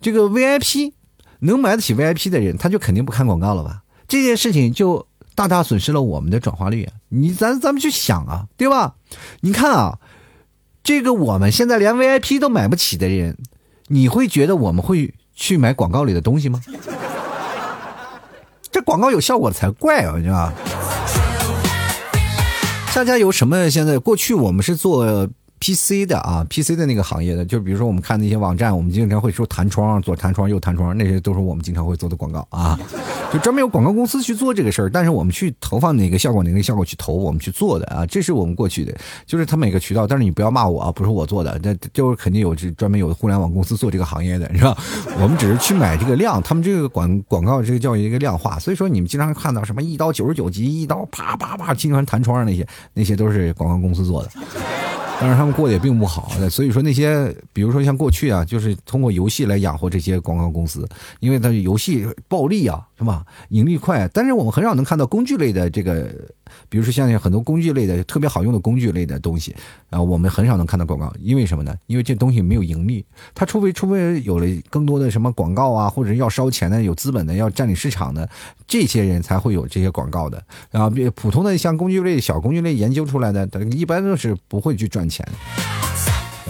[0.00, 0.92] 这个 VIP
[1.38, 3.82] 能买得起 VIP 的人，他就肯定不看广告了吧？
[4.08, 5.06] 这件事情就
[5.36, 6.88] 大大损失了我们的转化率。
[7.10, 8.96] 你咱咱们去想啊，对吧？
[9.40, 9.98] 你看啊。
[10.82, 13.36] 这个我们现在连 VIP 都买不起的人，
[13.88, 16.60] 你会觉得我们会去买广告里的东西吗？
[18.72, 20.52] 这广告有效果才怪啊，你知道吧？
[22.94, 23.70] 大家有什么？
[23.70, 25.28] 现在过去我们是做。
[25.60, 32.78] PC 的啊，PC 的那个行业的，就比如说我们看那些网站，我们经常会说弹窗，左弹窗，右弹窗，那些都是我们经常会做的广告啊。
[33.30, 38.96] 就专门有广告公司去做这个事儿，但是我们去投放哪个效果，哪个效果去投，我们去做的啊，这是我们过去的，
[39.26, 40.06] 就是他每个渠道。
[40.06, 44.74] 但是你不要骂我啊，不是我做的，那就是肯定有这专门有互联网公司做这个行业的，是吧？
[45.20, 54.30] 我们只是去买这个量，他们这个广广告这个叫一个量化，所以说你们经常看到什么一刀九十九级，一刀啪啪啪，经常弹窗那些，那些都是广告公司做的。
[55.20, 63.24] 但是他们过得也并不好，所以说那些，比如说像过去啊，就是通过游戏来养活这些广告公司，因为它游戏暴利啊，是吧？
[63.48, 64.08] 盈利快。
[64.14, 66.08] 但是我们很少能看到工具类的这个。
[66.68, 69.54] 比如说像很多工具类的特别好用的工具类的东西，
[69.88, 71.72] 啊，我们很少能看到广告，因为什么呢？
[71.86, 73.04] 因为这东西没有盈利，
[73.36, 78.28] 它除非除非有了更多的什么广告啊，或者要烧钱的、有资本的、要占领市场的
[78.66, 80.42] 这些人才会有这些广告的。
[80.72, 85.24] 啊，普通的像工具类、小工具类研究出来的，一般都是不会去赚钱。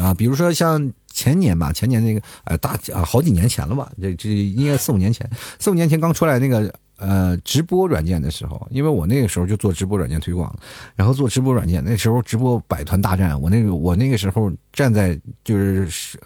[0.00, 6.72] 啊，比如说像前年吧，前年那个呃大啊好几年前了吧，这这应该四五年前，四五年前刚出来那个。
[7.02, 10.54] 呃，直播软件的时候，因为我那个时候就做直播软件推广，
[10.94, 16.20] 然后做直播软件，那时候直播百团大战，我那个我那个时候站在就是是。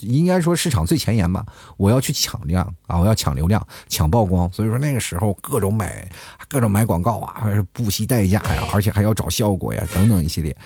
[0.00, 1.44] 应该说市场最前沿吧，
[1.76, 6.08] 我要去抢量啊，我要抢流量、抢曝光，所以说那个时候各种买、
[6.48, 10.56] 各种买广告啊，不惜代价呀，而且还要找效果呀，等等一系列，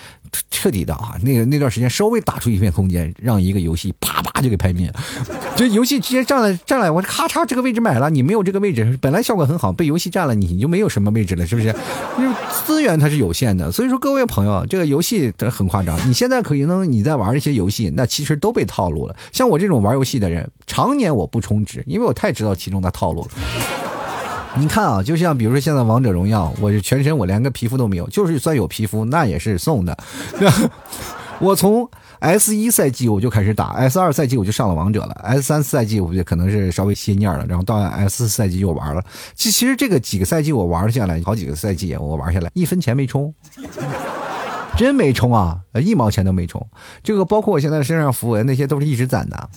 [0.50, 4.94] 彻底的啊，那个那段时间稍微打出一片空间，让一个游戏啪啪就给拍灭，了。
[5.56, 11.68] 这游戏直接占了占了，我咔嚓这个位置买了，你没有这个位置，本来效果很好，被游戏占了，你就没有什么位置了，是不是？
[12.18, 12.34] 因为
[12.66, 19.14] 资源它是有限的，所以说各位朋友，这个游戏很夸张，你现在可能你在玩一些游戏，那其实都被套路了。
[19.32, 23.28] 像我这种玩游戏的人，常年我不充值，因为我太知道其中的套路了。
[24.56, 29.96] 你看啊，就像比如说现在王者荣耀，我全身我连个皮肤都没有，就是算有皮肤，那也是送的。
[31.40, 39.02] 我从 S 一赛季我就开始打，S 二赛季我就上了王者了，S 三赛季我就可能是稍微歇蔫了，然后到 S 四赛季又玩了。
[39.34, 43.34] 其其实这个几个赛季我玩下来，好几个赛季我玩下来，一分钱没充。
[44.76, 46.66] 真没充啊，一毛钱都没充。
[47.02, 49.48] 这个包括我现在身上符文，那些都是一直攒的。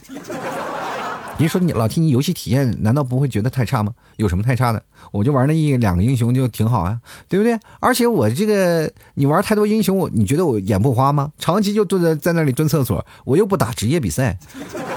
[1.40, 3.94] 你说你老提你游戏体验，难道不会觉得太差吗？
[4.16, 4.82] 有什么太差的？
[5.12, 7.00] 我就玩那一两个英雄就挺好啊，
[7.30, 7.58] 对不对？
[7.80, 11.32] 而且我这个你玩太多英雄，我你觉得我眼不花吗？
[11.38, 14.38] 长期就蹲在在那里蹲厕所，我又不打职业比赛，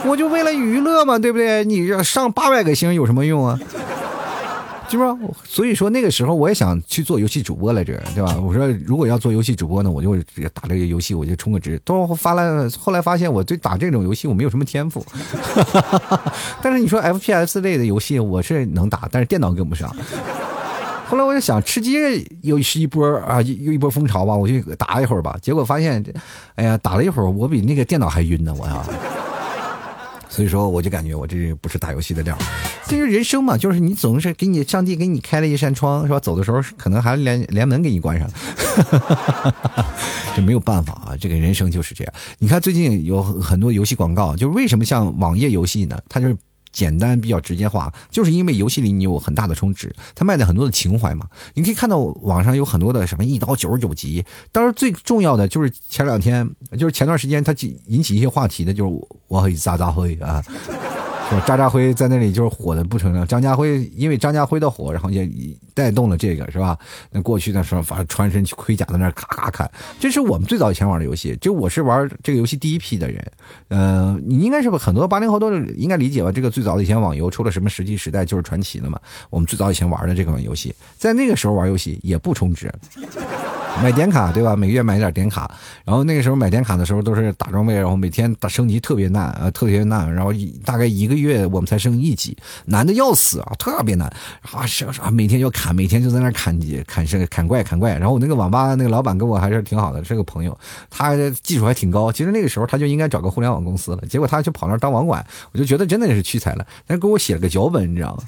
[0.06, 1.62] 我就为了娱乐嘛，对不对？
[1.64, 3.58] 你上八百个星有什么用啊？
[4.90, 5.16] 是不是？
[5.44, 8.36] 所以说那个时候我也想去做游戏主播来着，对吧？
[8.42, 10.16] 我说如果要做游戏主播呢，我就
[10.52, 11.80] 打这个游戏，我就充个值。
[11.84, 15.04] 到发来，后来发现我对打这种游戏我没有什么天赋。
[16.60, 19.94] 但是你说 FPS 类的游戏我是能打，但是电脑跟不上。
[21.06, 21.92] 后来我就想吃鸡
[22.42, 25.36] 又是一波啊，又一波风潮吧，我就打一会儿吧。
[25.40, 26.04] 结果发现，
[26.56, 28.84] 哎呀，打了一会儿，我比那个电脑还晕呢，我呀。
[30.30, 32.38] 所以说，我就感觉我这不是打游戏的料。
[32.86, 36.20] 这是人生嘛，就是你总是给你上帝给你开了一扇窗，是吧？
[36.20, 38.30] 走的时候可能还连连门给你关上，
[40.34, 41.16] 这没有办法啊。
[41.20, 42.14] 这个人生就是这样。
[42.38, 46.00] 你看最近有很多游戏广告，就是为什么像网页游戏呢？
[46.08, 46.36] 它就是。
[46.72, 51.26] 简单比较直接化，就是因为游戏里你有很大的充值，它卖的很多的情怀嘛。
[51.54, 57.54] 你可以看到网上有很多的什么一刀九十九级，当然最重要的就是前两天，就是前段时间它
[57.86, 60.42] 引起一些话题的，就是我和渣渣辉啊。
[61.46, 65.28] 渣渣辉在那里就是火的不成了，张家辉因为张家辉的火，然后也
[65.74, 66.78] 带动了这个是吧？
[67.10, 71.36] 那过去的时候，反正穿身盔甲在那咔咔砍，这是我们最早以前玩的游戏。
[71.40, 73.32] 就我是玩这个游戏第一批的人，
[73.68, 76.32] 呃，你应该是很多八零后都应该理解吧？
[76.32, 78.98] 这个最早的以前网游出了什么《石器时代》就是传奇了嘛？
[79.30, 82.72] 我们最早以前玩的这款游戏，在那个时候玩游戏也不充值。
[83.82, 84.54] 买点卡对吧？
[84.54, 85.50] 每个月买点点卡，
[85.84, 90.12] 然后那个时候买点卡的时候都是打装备，然后每天打升级特别难啊，特别难。
[90.14, 90.32] 然后
[90.64, 94.06] 大概一个月我们才升一级，难的要死啊，特别难
[94.52, 94.66] 啊！
[94.66, 97.96] 是啊，每天要砍，每天就在那砍级、砍是砍怪、砍怪。
[97.96, 100.56] 然后我那个网吧那个老板跟我还是挺好的，是个朋友，
[100.90, 102.12] 他技术还挺高。
[102.12, 106.66] 其实那个时候他就应该找个互联网公司了，结果他就跑那儿当网管，我就觉得真的是屈才了。
[106.86, 108.22] 他给我写了个脚本，你知道吗？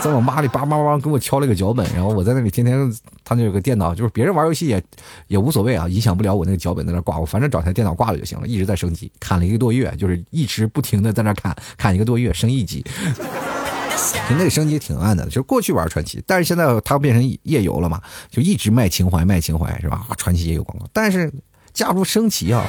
[0.00, 2.92] 在网吧里叭叭叭给我敲了个脚本，然后我在那里天天，
[3.24, 4.82] 他那有个电脑，就是别人玩游戏也
[5.26, 12.84] 也无所谓啊，影响不了我那个脚本在那挂，我反正找台电脑挂了就行了，一直在升级，砍了一个多月，就是一直不停的在那砍，砍一个多月升一级，
[14.28, 20.06] 就那个升级挺慢的，就过去玩传奇，但是现在它变成夜游了嘛，就一直卖情怀卖情怀是吧？
[20.16, 21.32] 传奇也有广告，但是
[21.72, 22.64] 加入升级啊。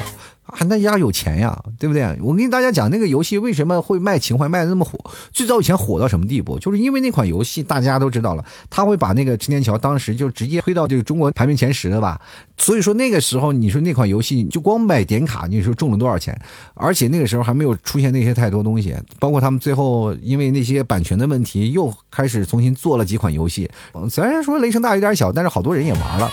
[0.48, 2.18] 啊，那家有钱呀，对不对？
[2.22, 4.98] 我跟大家讲，那个游戏为什么会卖情怀卖的那么火？
[5.32, 6.58] 最早以前火到什么地步？
[6.60, 12.20] 就是因为那款游戏大家都知道了，他会把那个陈天桥当时就直接推到这个中国排名前十了吧？
[12.58, 16.40] 所以说那个时候，你说那款游戏就光买点卡，你说中了多少钱？
[16.76, 23.70] 而且那个时候还没有出现那些太多东西，包括他们最后因为那些版权的问题，又开始重新做了几款游戏。
[24.10, 26.32] 虽然说雷声大雨点小，但是好多人也玩了。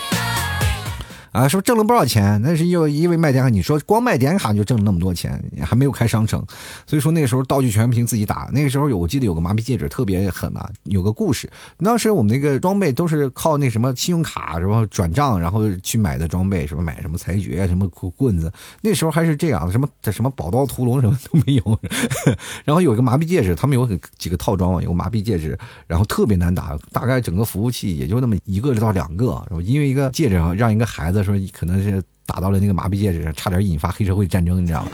[1.35, 3.49] 啊，说挣了不少钱，那是因为因为卖点卡。
[3.49, 6.41] 你说光卖点卡就挣了那么多钱，还没有开商城，
[6.87, 8.49] 所以说那个时候道具全凭自己打。
[8.53, 11.49] 那个时候有，我记得有个麻痹戒指特别狠啊，有个故事。
[11.79, 18.49] 当时我们那个装备都是靠那什么信用卡什么转账，然后去买的装备，什么买什么裁决什么棍子。
[18.81, 21.79] 那时候还是这样，什么什么宝刀屠龙什么都没有。
[22.63, 23.85] 然后有一个麻痹戒指，他们有
[24.17, 31.24] 几个套装嘛，有个麻痹戒指，然后特别难打，大概整个服务器也就那么一个到两个，因为一个戒指，让一个孩子。
[31.25, 34.91] 说可能是打到了那个麻痹戒指上，差点引发黑社会战争，你知道吗？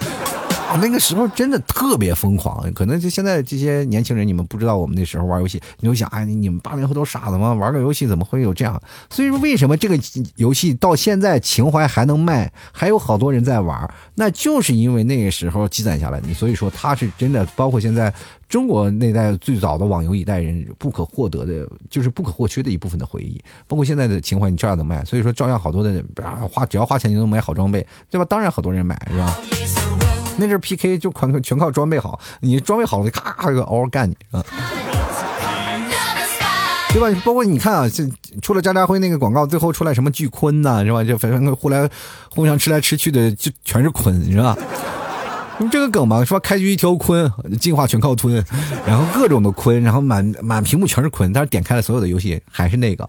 [0.78, 7.54] 那个时候真的特别疯狂，可能就现在这些年轻人，你们不知道我们那时候玩游戏，你就想，哎，你们八零后都傻子吗？
[7.54, 8.82] 玩个游戏怎么会有这样？
[9.10, 10.00] 所以说，为什么这个
[10.36, 16.34] 游戏到现在情怀还能卖，还有好多人在玩，那就是因为那个时候积攒下来的。
[16.34, 18.14] 所以说，它是真的，包括现在
[18.48, 23.42] 中国那代最早的网游一代人不可获得的，就是不可或缺的一部分的回忆。
[23.68, 25.04] 包括现在的情怀，你照样能卖。
[25.06, 26.06] 所以说，照样好多的人
[26.52, 28.26] 花，只要花钱就能买好装备，对吧？
[28.26, 29.81] 当然，好多人买，是吧？
[30.38, 34.44] 那阵 PK 就全全靠装备好，你装备好了，咔咔个嗷干你啊，
[36.94, 37.22] 对吧？
[37.24, 38.04] 包括你看啊，这
[38.42, 41.04] 出了渣渣辉那个广告，最后出来什么巨鲲呐，是吧？
[41.04, 41.90] 就反正互来
[42.30, 44.58] 互相吃来吃去的，就全是鲲，是吧？
[45.70, 48.44] 这个梗嘛，说开局一条鲲，进化全靠吞，
[48.86, 53.08] 然后各种的鲲，然后满满屏幕全是鲲，但是点开了所有的游戏还是那个，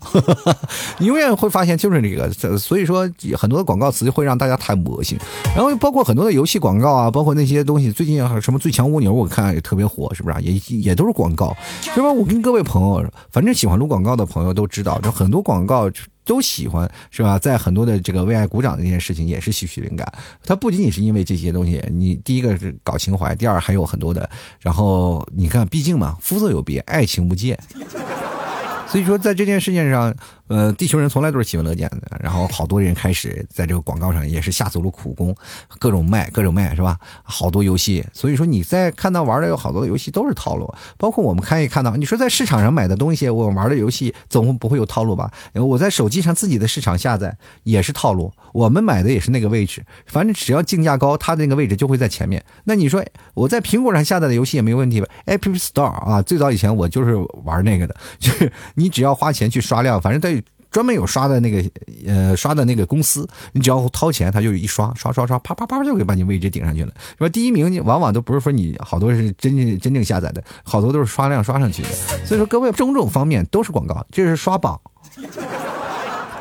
[0.99, 5.19] 你 永远会发现就是这个，所以说很多的广告词会让大家太恶心，
[5.55, 10.37] 然后包括很多的游戏广告啊，包括那些东西，最近还有什么最强蜗牛，我看也特别火，是不是？
[10.43, 12.11] 也也都是广告，是吧？
[12.13, 15.91] 我跟各位朋友，反正喜欢录广告的朋友都知道，就很多广告。
[16.25, 17.39] 都喜欢是吧？
[17.39, 20.11] 在很多的这个为爱鼓掌的这件事情也是吸取灵感。
[20.45, 24.29] 它不仅仅是因为这些东西，你第一个是搞情怀，第二还有很多的。
[24.61, 27.59] 然后你看，毕竟嘛，肤色有别，爱情无界。
[28.89, 30.15] 所以说，在这件事情上，
[30.49, 32.19] 呃，地球人从来都是喜闻乐见的。
[32.21, 35.35] 然后好多人开始在这个广告上也是下足了苦功，
[35.79, 36.99] 各种卖，各种卖，是吧？
[37.23, 45.33] 好多游戏，所以说你在看到玩的有好多游戏都是套路，包括我们可以看到，你说在市场上买的东西，我玩的游戏总不会有套路吧？
[45.55, 52.45] 我在手机上自己的市场下载也是套路，我们买的也是那个位置，反正只要竞价高，它的那个位置就会在前面。
[52.65, 53.05] 那你说
[53.35, 60.42] 我在苹果上下载的游戏也没问题吧？App Store 啊，最早以前我就是玩那个的，就是你只要花钱去刷量，反正在
[60.73, 61.63] 专门有刷的那个
[62.07, 66.93] 呃刷的那个公司，你只要掏钱，他就一刷刷刷刷，啪啪啪就给把你位置顶上去了。
[67.19, 71.89] 说第一名，你往往都不是说你好多是真正真正下载的，好多都是刷量刷上去的。
[72.25, 74.81] 所以说各位种种方面都是广告，这是刷榜，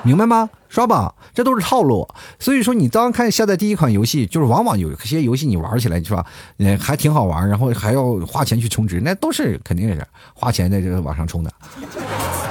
[0.03, 0.49] 明白吗？
[0.69, 2.07] 刷榜，这都是套路。
[2.39, 6.25] 所以说，你当看下载第一款游戏，就是往往有些游戏你玩起来是吧，
[6.59, 10.01] 嗯，还挺好玩，然后还要花钱去充值，那都是肯定是
[10.33, 11.51] 花钱在这往上冲的。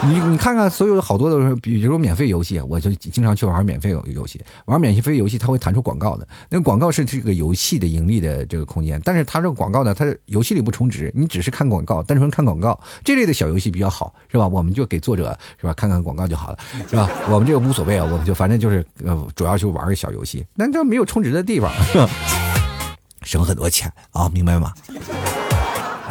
[0.03, 4.43] 你你看看，所有好多都是，比如说免费游戏，我就经常去玩免费游戏。
[4.65, 9.01] 玩免费游戏，它会弹出广告的，那广告是这个游戏的盈利的这个空间。
[9.05, 12.79] 但是它这个广告呢，它游戏里不充值，你只是看广告，单纯看广告。
[13.05, 14.49] 这类的小游戏比较好，是吧？
[14.49, 17.09] 我们就给作者是吧，看看广告就好了，是吧？
[17.29, 21.71] 我们这个无所谓啊，我们就反正就是呃，主要就玩个小游戏，那这没有充值的地方，
[23.23, 24.73] 省很多钱啊，明白吗？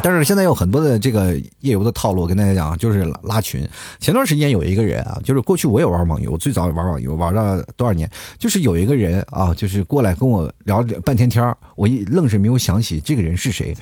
[0.02, 3.68] 但是现在有很多的这个夜游的套路，跟大家讲，就是拉群。
[3.98, 13.76] 前段时间有一个人啊，就是过去我也玩网游，最早玩网游玩了多少年，就是有一个人啊，就是过来跟我聊半天天我一愣是没有想起这个人是谁。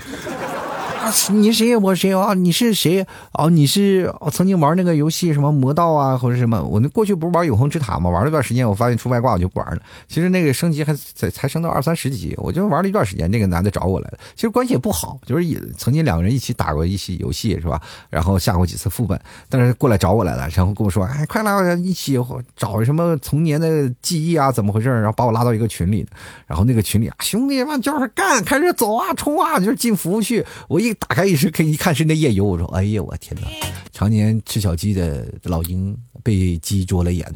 [1.32, 1.76] 你谁？
[1.76, 2.34] 我谁啊？
[2.34, 3.06] 你是谁？
[3.32, 6.62] 哦，你是我曾经玩那个游戏什么魔道啊，或者什么？
[6.62, 8.10] 我那过去不是玩永恒之塔吗？
[8.10, 9.82] 玩了一段时间，我发现出外挂我就不玩了。
[10.06, 13.30] 其实那个升级还才才升到二三十级，我就玩了一段时间。
[13.30, 17.80] 那个男的找我来了，其实关系也不好，就是也曾经两个人一起打过一起游戏，是吧？
[18.10, 22.18] 然后下过几次副本，但是过来找我来了，然后跟我说：“哎，快来一起
[22.56, 24.50] 找什么童年的记忆啊？
[24.52, 26.06] 怎么回事？”然后把我拉到一个群里，
[26.46, 30.44] 然后那个群里啊，兄弟们就是干，开始走啊，冲啊，就是进服务区。
[30.68, 33.48] 我一打开一时，可以一看是那夜游，我说：“哎呀，我天哪！
[33.92, 37.26] 常年吃小鸡的老鹰被鸡啄了眼。”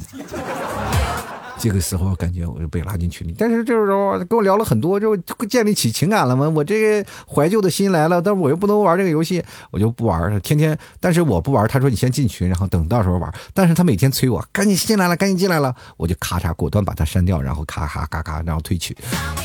[1.63, 5.17] 这个时候感觉我就被拉进群里，但是这时候跟我聊了很多，就
[5.49, 6.49] 建立起情感了嘛。
[6.49, 9.41] 我这个怀旧的心来了，但是我又不能玩这个游戏，
[9.71, 10.41] 我就不玩了。
[10.41, 13.33] 天天，但是我不玩，他说你先进群，然后等到时候玩。
[13.55, 18.97] 但是他每天催我，赶紧进来了，赶紧进来了，我就咔嚓果断把他删掉，然后咔咔咔咔，然后退群。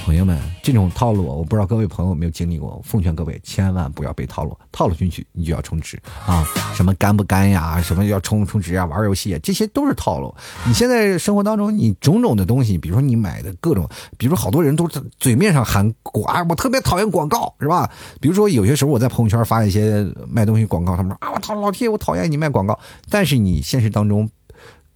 [0.03, 2.81] 朋友们，这种套路我不知道各位朋友有没有经历过。
[2.83, 6.43] 奉劝各位千万不要被套路，套路进去你就要充值啊！
[6.73, 7.79] 什么干不干呀？
[7.79, 8.85] 什么要充充值啊？
[8.85, 10.33] 玩游戏这些都是套路。
[10.65, 11.95] 你现在生活当中你。
[12.07, 13.85] 种种的东西，比如说你买的各种，
[14.17, 14.87] 比如说好多人都
[15.19, 17.91] 嘴面上喊广，我特别讨厌广告，是吧？
[18.21, 22.79] 比如说有些时候我在朋友圈发一些卖东西广告，他们说啊，我操，老铁，我讨厌你卖广告。
[23.09, 24.29] 但是你现实当中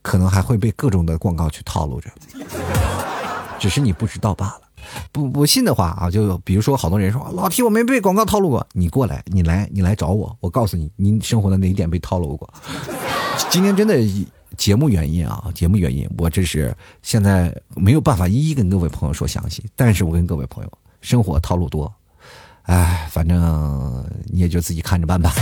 [0.01, 2.09] 可能还会被各种的广告去套路着，
[3.59, 4.61] 只是你不知道罢了。
[5.11, 12.51] 不不信的话啊，就比如说好多人说老铁，我没被广告套路过，你过来，你来，你来找我，我告诉你，你生活的哪一点被套路过？
[13.51, 13.99] 今天真的。
[14.61, 21.91] 节目原因啊，节目原因，我这是现在没有办法一一跟各位朋友说详细，但是我跟各位朋友，生活套路多，
[22.61, 25.33] 哎，反正你也就自己看着办吧。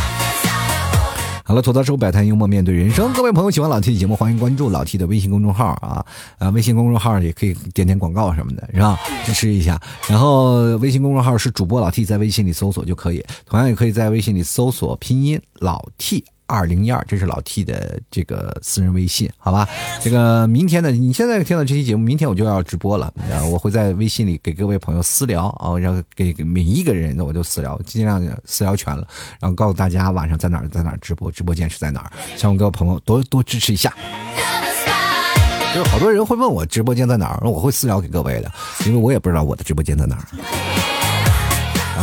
[1.44, 6.06] 好了，吐槽手摆摊幽默面对人生，各位朋友喜欢老 T 的节目，欢迎关注老 T 的微信公众号啊
[6.38, 8.98] 啊，微信公众号也可以点点广告什么的，是吧？
[9.26, 9.78] 支持一下。
[10.08, 16.24] 然后微信公众号是主播老 T，在微信里搜索就可以，同样也可以在微信里搜索拼音老 T。
[16.50, 19.70] 二零一二，这是老 T 的这个私人微信，好吧？
[20.02, 23.14] 这个明天呢，你现在听到这期节目，明天我就要直播了，
[23.52, 29.08] 我会在微信里给各位朋友私聊啊，然后给每一个人，我就私聊，尽量私聊全了，
[29.40, 33.94] 然后告诉大家晚上在哪儿，在哪儿直播，直播间是在哪儿，希望各位朋友多多支持一下。
[35.72, 38.52] 就是好多人会问我直播间在哪儿，我会私聊给各位的，
[38.88, 40.26] 因为我也不知道我的直播间在哪儿。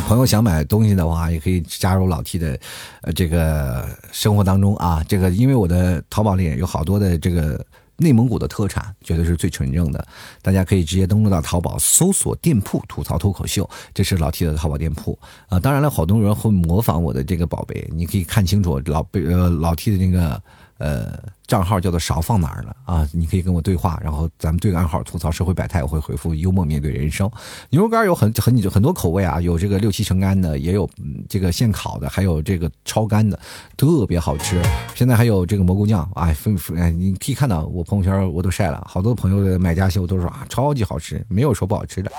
[0.03, 2.59] 朋友想买东西的话，也可以加入老 T 的，
[3.03, 5.05] 呃，这个生活当中啊。
[5.09, 7.64] 这个因为我的淘宝里有好多的这个
[7.97, 10.07] 内蒙古的特产，绝对是最纯正的。
[10.42, 15.18] 大家可以直接登录到淘宝，搜索店铺“吐槽脱口秀”，这是老 T 的淘宝店铺
[15.49, 15.59] 啊。
[15.59, 20.42] 当然了，好多人会模仿我的这个宝贝，你可以看清楚老贝呃老 T 的那个
[20.78, 23.09] 呃账号叫做勺放哪儿了啊？
[23.12, 27.30] 你可以跟我对话，然后咱们对个暗号吐槽社会百态，我会回复幽默面对人生。
[27.70, 30.90] 牛肉干有很很很多口味啊，有这个六七成干的，也有
[31.28, 33.38] 这个现烤的，还有这个超干的，
[33.76, 34.61] 特别好吃。
[34.97, 36.36] 现在还有这个蘑菇酱，哎，
[36.76, 42.11] 哎，你可以看到我朋友圈我都晒了，好多朋友的买家秀都说啊，超级好吃，没有说不好吃的，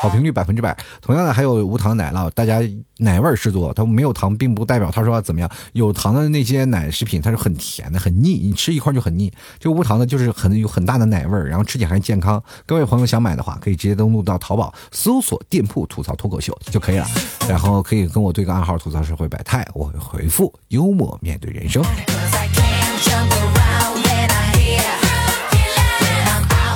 [0.00, 0.74] 好评率百分之百。
[1.02, 2.60] 同样的还有无糖奶酪，大家
[2.96, 8.21] 奶味十足，它没有糖并不代表他说怎么样，有糖的那些奶食品它是很甜的，很。
[8.22, 9.32] 腻，你吃一块就很腻。
[9.58, 12.42] 这个无糖的，就是很有很大的奶味儿，然后吃起来还健康。
[12.64, 17.06] 各位朋友想买的话，可以直接登录到淘宝，搜索店铺吐槽脱口秀就可以了。
[17.48, 21.82] 然后可以跟我对个暗号，吐槽社会百态，我会回复幽默面对人生。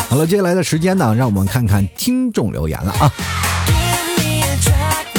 [0.08, 3.12] 好了，接下来的时间呢，让我们看看听众留言了啊。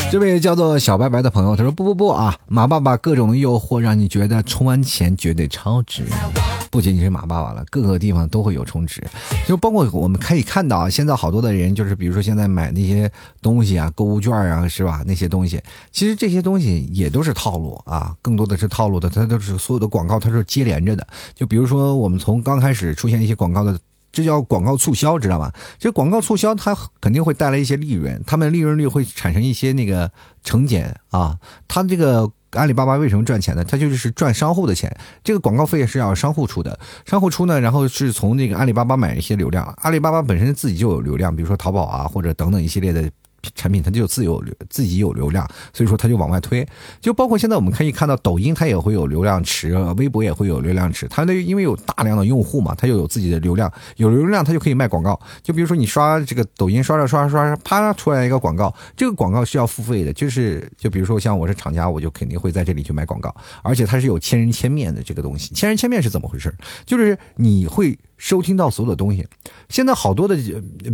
[0.10, 6.05] 这位叫做小白白的朋友，他说：“不不不啊，马爸爸各种的诱惑让你觉得充完钱绝对超值。
[6.72, 9.05] 不仅仅是马爸爸了，各个地方都会有充值。
[9.45, 15.03] 就包括我们可以看到啊，现在好多的人就是，比如说现在买那些东西啊，购物券啊，是吧？
[15.05, 21.05] 那些东西，其实这些东西也都是套路啊，更多的是套路的，它都是所有的广告，它是接连着的。
[21.36, 23.78] 就比如说我们从刚开始出现一些广告的。”
[24.18, 25.53] 这叫广告促销，知道吧？
[25.78, 30.11] 这广告促销它肯定会带来一些利润，他们利润率会产生一些那个
[30.43, 31.38] 成减啊。
[31.68, 33.63] 它这个阿里巴巴为什么赚钱呢？
[33.63, 34.91] 它就是赚商户的钱，
[35.24, 43.07] 这个广告费是要商户出的，商户出呢，然后是从那个阿里巴巴买一些流量，阿里巴巴本身自己就有流量，比如说淘宝啊或者等等一系列的。
[43.56, 46.68] 产品它就自有自己有流量，所以说它就往外推，
[47.00, 55.20] 就包括现在我们可以看到抖音它也会有流量池，微博也会有流量池，它那因为有大量的用户嘛，它又有自己的流量，有流量它就可以卖广告。
[55.41, 66.54] 就比如说你刷这个抖音刷着刷着刷着，啪出来一个广告，这个广告是要付费的，就是就比如说像我是厂家，我就肯定会在这里去买广告，而且它是有千人千面的这个东西，千人千面是怎么回事？
[66.86, 67.98] 就是你会。
[68.20, 69.24] 收听到所有的东西，
[69.70, 70.36] 现在好多的，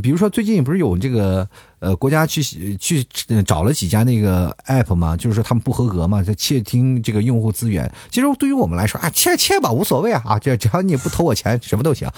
[0.02, 1.48] 比如说最近不是有这个
[1.80, 2.42] 呃国家去
[2.78, 3.06] 去
[3.46, 7.92] 找了几家那个 app 嘛，就是说他们不合格嘛，在窃听这个用户资源。
[8.10, 12.10] 其实对于我们来说啊，窃窃吧无所谓啊啊，这只要你不偷我钱，什么都行。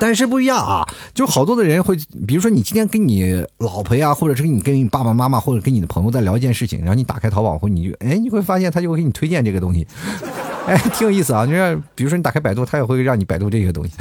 [0.00, 9.84] 但是不一样啊，就好多的人会，比如说你今天跟你老婆呀，或者是你跟你爸爸妈妈，或者跟你的朋友在聊一件事情，然后你打开淘宝后，你就哎你会发现他就会给你推荐这个东西。
[10.68, 11.44] 哎， 挺有意思啊！
[11.46, 13.94] 你看，比如说你打开百度，它也会让你百度这个东西。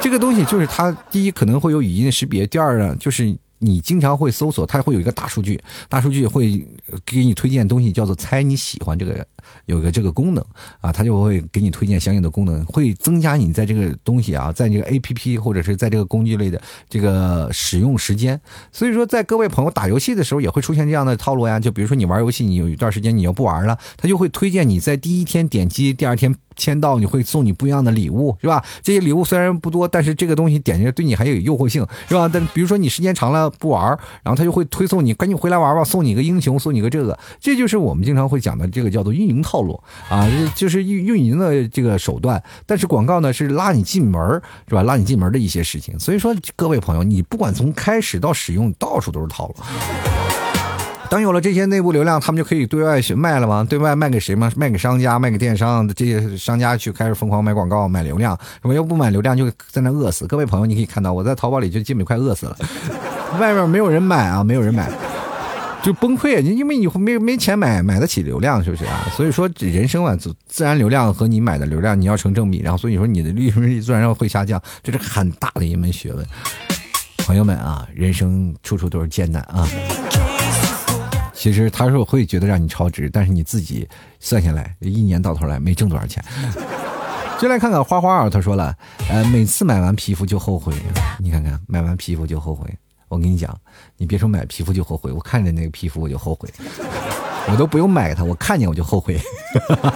[0.00, 6.64] 这个东西就是它，第一可能会有语音识别，第二呢，就是你经常会搜索，它会有一个大数据，大数据会
[7.04, 9.26] 给你推荐东西，叫做猜你喜欢这个。
[9.66, 10.44] 有个这个功能
[10.80, 18.40] 啊，它就会给你推荐相应的功能，会增加你在这个东西啊，在这个 A P P 或者是在这个工具类的这个使用时间。
[18.72, 21.58] 所以说，在各位朋友打游戏的时候，也会出现这样的套路呀。
[21.58, 28.64] 就比如说你玩游戏，你有一段时间你要不玩了，它就会推荐你在第一天点击，第二天签到，你会送你不一样的礼物，是吧？
[28.82, 32.30] 这些礼物虽然不多，但是这个东西点进去对你还有诱惑性，是吧？
[32.32, 33.86] 但比如说你时间长了不玩，
[34.22, 39.44] 然后他就会推送你赶紧回来玩吧，送你一个英雄，送你个这个，这就是我们经常会讲的这个叫做运营。
[39.44, 39.78] 套路
[40.08, 40.26] 啊，
[40.56, 44.82] 就是运运营的这个手段，但是广告呢是拉你进门是吧？
[44.82, 45.98] 拉你进门的一些事情。
[46.00, 49.56] 所以说，各位朋友，你不管从开始到使用，到处都是套路。
[51.10, 53.64] 等有了这些内部流量，他们就可以对外卖了吗？
[53.68, 54.50] 对外卖给谁吗？
[54.56, 58.34] 卖给商家，卖给电商，这些商家去开始疯狂买广告、买流量。
[58.62, 60.26] 什么要不买流量就在那饿死。
[60.26, 62.56] 各位朋友，你可以看到我在淘宝里就基本快饿死了，
[63.38, 64.90] 外面没有人买啊，没有人买。
[65.84, 69.06] 就崩溃，你因为你没没钱买买得起流量，是不是啊？
[69.14, 76.26] 所以说人生啊，自自然流量和你买的流量你要成正比，然后所以说你的利润率自然要会下降，这是很大的一门学问。
[77.18, 79.68] 朋友们啊，人生处处都是艰难啊。
[81.34, 83.86] 其实他说会觉得让你超值，但是你自己
[84.18, 86.24] 算下来，一年到头来没挣多少钱。
[87.38, 88.74] 就来看看花花啊，他说了，
[89.10, 90.72] 呃，每次买完皮肤就后悔，
[91.18, 92.66] 你看看买完皮肤就后悔。
[93.14, 93.56] 我跟你讲，
[93.96, 96.48] 你别说买皮肤就后悔，我看着那个皮肤我就后悔，
[97.48, 99.18] 我都不用买它，我看见我就后悔。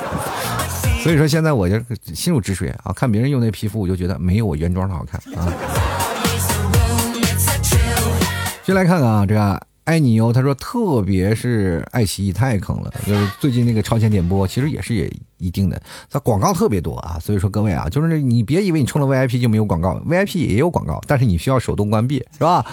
[1.03, 1.81] 所以说现在我就
[2.15, 5.53] 心如止水啊，看别人用那皮肤，我就觉得没有我原装的好看啊。
[8.65, 15.81] 先来看看啊，这个爱你哟，他说特别是爱奇艺太坑了，就是最近那个超前点播，其实也是也一定的，
[16.11, 17.19] 它广告特别多啊。
[17.21, 22.65] 所以说各位啊，就是你别以为你充了 VIP 就没有广告，VIP 也有广告，但是你需要手动关闭，是吧？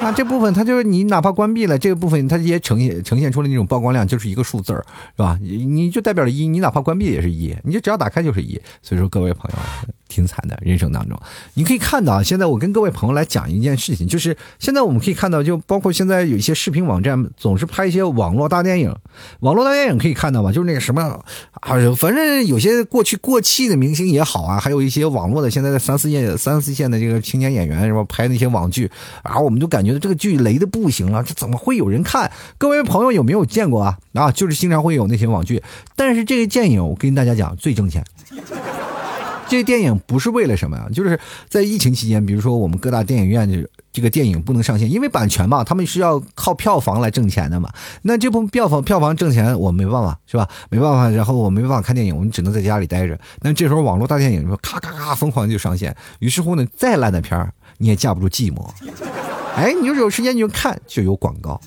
[0.00, 4.84] 那，这部分它就是你哪怕关闭了这个部分，它也呈现呈现出了那种曝光量，就是一个数字儿，
[5.16, 5.38] 是吧？
[5.40, 8.60] 你你就代表了一，你哪怕关闭也是一，你就只要打开就是一。
[8.82, 9.56] 所以说各位朋友，
[10.08, 11.18] 挺惨的人生当中，
[11.54, 18.94] 你可以看到，现在我跟各位朋友来讲一件事情，就是现在我们可以看到，就包括现在有一些视频网站总是拍一些网络大电影，
[19.40, 20.50] 网络大电影可以看到吧？
[20.50, 21.02] 就是那个什么
[21.60, 28.04] 啊，反正有些过去过气的明星也好啊，还有一些网络的现在的三四线、三四线的这个青年演员什么？
[28.04, 28.90] 拍那些网剧
[29.22, 32.30] 啊，我们就感觉这个剧雷的不行了，这怎么会有人看？
[32.58, 33.98] 各位朋友有没有见过啊？
[34.12, 35.62] 啊，就是经常会有那些网剧，
[35.96, 38.04] 但是这个电影我跟大家讲最挣钱。
[39.48, 40.86] 这电影不是为了什么呀？
[40.92, 41.18] 就是
[41.48, 47.70] 在疫情期间，比如说我们各大电影院这这个电影不能上线，因为版权嘛，他们是要靠票房来挣钱的嘛。
[48.02, 50.48] 那这部票房票房挣钱，我没办法是吧？
[50.70, 53.18] 没办法，然后我没办法看电影，我们只能在家里待着。
[53.42, 58.66] 那这时候网络大电影就咔咔咔疯狂就上线，于是乎呢，再烂的片儿你也架不住寂寞。
[59.54, 61.60] 哎，你就有时间你就看，就有广告，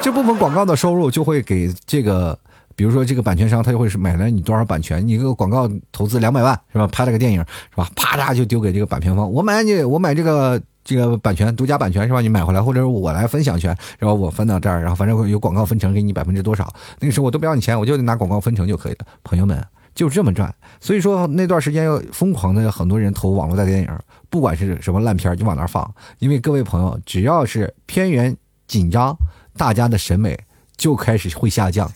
[0.00, 2.36] 这部分广告的收入就会给这个。
[2.80, 6.86] 比如说这个版权商他就会是买了你多少版权，你这个广告投资两百万是吧？
[6.86, 7.86] 拍了个电影是吧？
[7.94, 12.22] 啪嚓就丢给这个版权方，我买你，我买这个这个版权独家版权是吧？
[12.22, 19.04] 你买回来或者我来分享权，然后我分到这儿，然后反正有广告分成给你百分之多少，那个时候我都不要你钱，我就拿广告分成就可以了。
[19.24, 19.62] 朋友们
[19.94, 20.50] 就这么赚，
[20.80, 23.88] 所以说那段时间要疯狂的很多人投网络大电影，
[24.30, 25.86] 不管是什么烂片就往那儿放，
[26.18, 28.34] 因为各位朋友只要是片源
[28.66, 29.14] 紧张，
[29.54, 30.34] 大家的审美
[30.78, 31.86] 就开始会下降。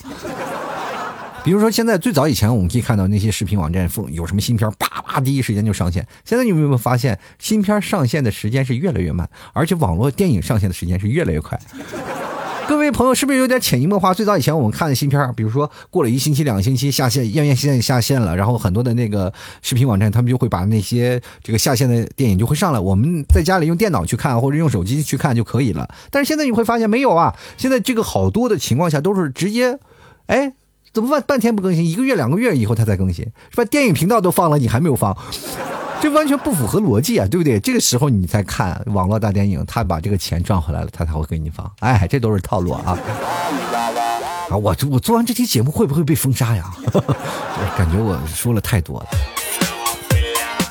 [1.45, 6.05] 比如说，现在最早以前我们可以看到那些视频网站，有什么新片，叭叭第一时间就上线。
[6.25, 11.61] 现在你有没有发现，新片上线的时间是越来越慢，而且网络电影上线的时间是越来越快。
[12.67, 14.15] 各位朋友，是不是有点潜移默化？
[14.15, 19.31] 最早以前我们看的新片，比如说过了一星期、两个星期下线，院院现在下线了，然后很多的那个
[19.61, 25.87] 视频网站，他们就会把那些这个下线的电影就会上来，我们在家里用电脑去看或者用手机去看就可以了。
[26.11, 27.35] 但是现在你会发现没有啊？
[27.59, 29.79] 现在这个好多的情况下都是直接，
[30.29, 30.55] 哎。
[30.95, 31.85] 怎么半半天不更新？
[31.85, 33.65] 一个月、两个月以后他才更新，是吧？
[33.65, 35.15] 电影频道都放了，你还没有放，
[36.01, 37.59] 这完全不符合逻辑啊，对不对？
[37.59, 41.69] 这个时候你再看网络大电影，他把这个钱赚回来了，他才会给你放。
[41.81, 42.97] 哎，这都是套路啊！
[44.51, 46.73] 啊，我我做完这期节目会不会被封杀呀？
[47.77, 49.07] 感觉我说了太多了。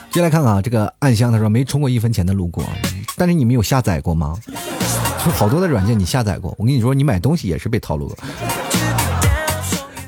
[0.09, 2.63] 接来看看啊，这个暗香他说没充过一分钱的路过，
[3.17, 4.37] 但是你们有下载过吗？
[5.25, 8.17] 就好多的软件你下载过，我跟你说，你买东西也是被套路的。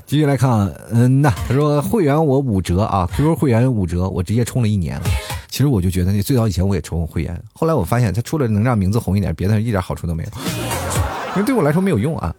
[0.07, 0.49] 继续来看，
[0.91, 5.01] 嗯呐，他说会员我五折啊，QQ 会员五折，我直接充了一年。
[5.49, 10.29] 其实我就觉得那最早以前我也充过会员，后来我发现他除了能让名字红一点，别的一点好处都没有，
[11.33, 12.33] 因为对我来说没有用啊。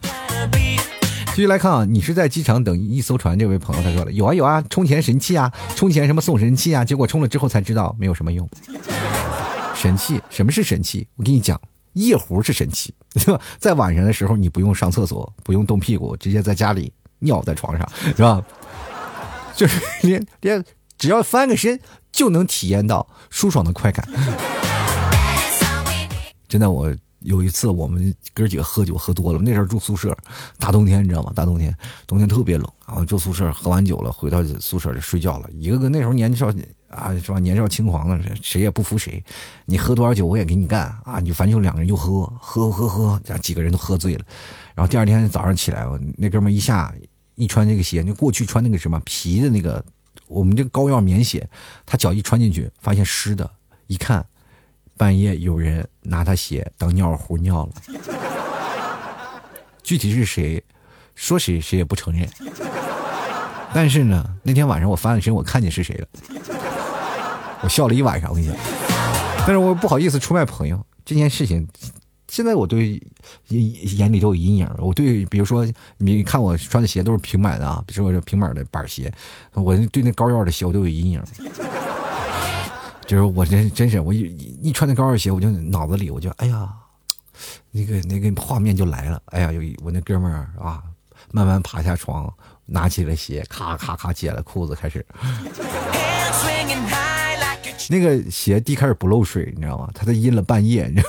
[1.35, 3.37] 继续来看啊，你是在机场等一艘船？
[3.39, 6.85] 这位朋友他说了，有啊有啊，充钱神器啊，充钱什么送神器啊？
[6.85, 8.49] 结果充了之后才知道没有什么用。
[9.75, 10.21] 神器？
[10.31, 11.07] 什么是神器？
[11.17, 11.61] 我跟你讲，
[11.95, 12.95] 夜壶是神器，
[13.59, 16.93] 在晚上的时候你不用上厕所，不用动屁股，直接在家里。
[17.21, 18.43] 尿在床上是吧？
[19.57, 20.63] 就是连连
[20.99, 21.81] 只要翻个身
[22.13, 24.07] 就能体验到舒爽的快感。
[26.49, 30.17] 真的，我有一次我们哥几个喝酒喝多了，那时候住宿舍，
[30.59, 31.33] 大冬天你知道吗？
[31.35, 31.75] 大冬天，
[32.07, 35.49] 冬天特别冷然后住宿舍喝完酒了，回到宿舍就睡觉了。
[35.53, 36.53] 一个个那时候年少
[36.89, 37.39] 啊，是吧？
[37.39, 39.23] 年少轻狂的，谁也不服谁。
[39.65, 41.19] 你喝多少酒我也给你干啊！
[41.19, 44.25] 你反正就两个人就喝喝喝喝，这几个人都喝醉了。
[44.77, 45.87] 然后第二天早上起来，
[46.19, 46.95] 那哥们一下
[47.35, 49.83] 一穿这个鞋，就过去穿那个什么皮的那个，
[50.29, 51.49] 我们这个高腰棉鞋，
[51.87, 53.51] 他脚一穿进去，发现湿的，
[53.87, 54.23] 一看，
[54.95, 57.73] 半夜有人拿他鞋当尿壶尿了。
[59.83, 60.63] 具体是谁，
[61.15, 62.29] 说谁谁也不承认。
[63.73, 66.07] 但是呢，那天晚上我翻了身，我看见是谁了，
[67.63, 68.55] 我笑了一晚上，我跟你讲。
[69.39, 71.67] 但是我不好意思出卖朋友这件事情。
[72.37, 73.03] 现在我对
[73.49, 74.71] 眼眼里都有阴影。
[74.77, 75.67] 我对，比如说，
[75.97, 79.11] 你看我穿的鞋都是平板的啊，比如说这平板的板鞋，
[79.55, 81.23] 我对那高腰的鞋我都有阴影。
[83.07, 84.21] 就是我真真是，我一
[84.61, 86.69] 一穿那高腰鞋，我就脑子里我就哎呀，
[87.71, 89.23] 那个那个画面就来了。
[89.27, 90.83] 哎呀，有我那哥们儿啊，
[91.33, 92.31] 慢慢爬下床，
[92.67, 95.07] 拿起了鞋，咔咔咔解了裤子，开始。
[97.89, 99.89] 那个鞋第一开始不漏水，你知道吗？
[99.95, 101.09] 他都阴了半夜，你知道。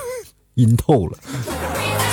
[0.58, 1.16] 阴透了，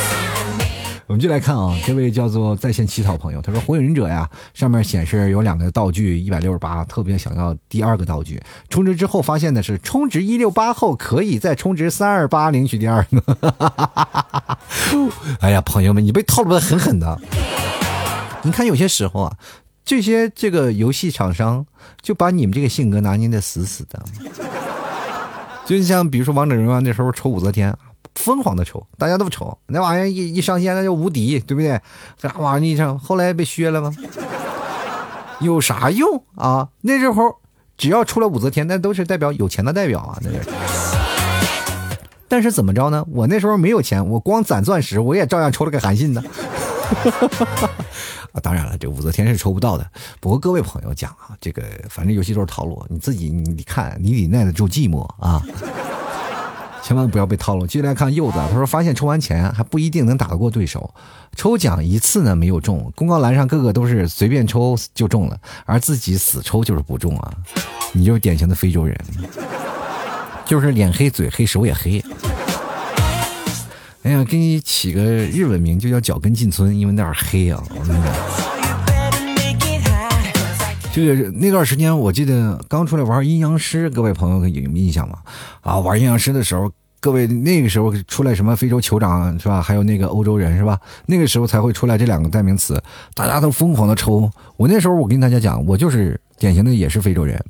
[1.08, 8.40] 我们就来看啊，这位叫做在线乞讨朋友，他说《火影忍者》呀，上面显示有两个道具一百六十八，特别想要第二个道具。
[8.70, 13.24] 充值之后发现的是，充值一六八后可以再充值三二八领取第二个。
[15.42, 17.20] 哎呀，朋友们，你被套路的狠狠的。
[18.44, 19.36] 你看有些时候啊，
[19.84, 21.66] 这些这个游戏厂商
[22.00, 24.00] 就把你们这个性格拿捏的死死的。
[25.66, 27.76] 就像比如说《王者荣耀》那时候抽武则天。
[28.16, 31.80] 疯狂的抽，大家都抽，那玩意儿一一上线那就无敌，对不对？
[32.18, 33.94] 这玩意儿一上，后来被削了吗？
[35.42, 36.70] 有啥用啊？
[36.82, 37.36] 那时候
[37.78, 40.40] 只要出了武则天，那都是代表有钱的代表啊，那是。
[42.28, 43.06] 但是怎么着呢？
[43.12, 46.22] 我那时候没有钱，我光攒钻石，我也照样抽了个韩信的。
[48.32, 49.86] 啊， 当然了，这武则天是抽不到的。
[50.20, 55.42] 不过各位朋友讲啊，这个反正游戏都是套路，你自己你看你得耐得住寂寞啊，
[56.86, 57.66] 千万不要被套路。
[57.66, 60.94] 接着来看柚子，他说发现抽完钱还不一定能打得过对手，
[61.36, 67.34] 抽奖一次呢没有中，公告栏上个个都是随便抽就中了，而自己死抽就是不中啊，
[67.92, 68.96] 你就是典型的非洲人，
[70.46, 72.04] 就是脸黑嘴黑手也黑。
[74.04, 77.64] 哎呀，给你起个日文名就叫脚跟进村，因为那儿黑啊。
[80.96, 85.18] 这个那段时间，我记得刚出来玩阴阳师，各位朋友有印象吗？
[85.60, 86.72] 啊，玩阴阳师的时候，
[87.02, 89.62] 各位那个时候出来什么非洲酋长是吧？
[89.62, 90.80] 还有那个欧洲人是吧？
[91.06, 92.82] 那个时候才会出来这两个代名词，
[93.14, 94.32] 大家都疯狂的抽。
[94.56, 97.44] 我那时候我跟大家讲，我就是典型的也是非洲人，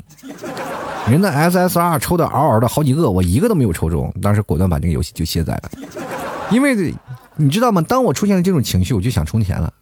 [1.08, 5.70] 人的 SSR 抽的嗷嗷的好几个，我一个都没有抽中，当时果断把这个游戏就卸载了。
[6.50, 6.76] 因为
[7.38, 7.82] 你知道吗？
[7.82, 9.74] 当我出现了这种情绪，我就想充钱了。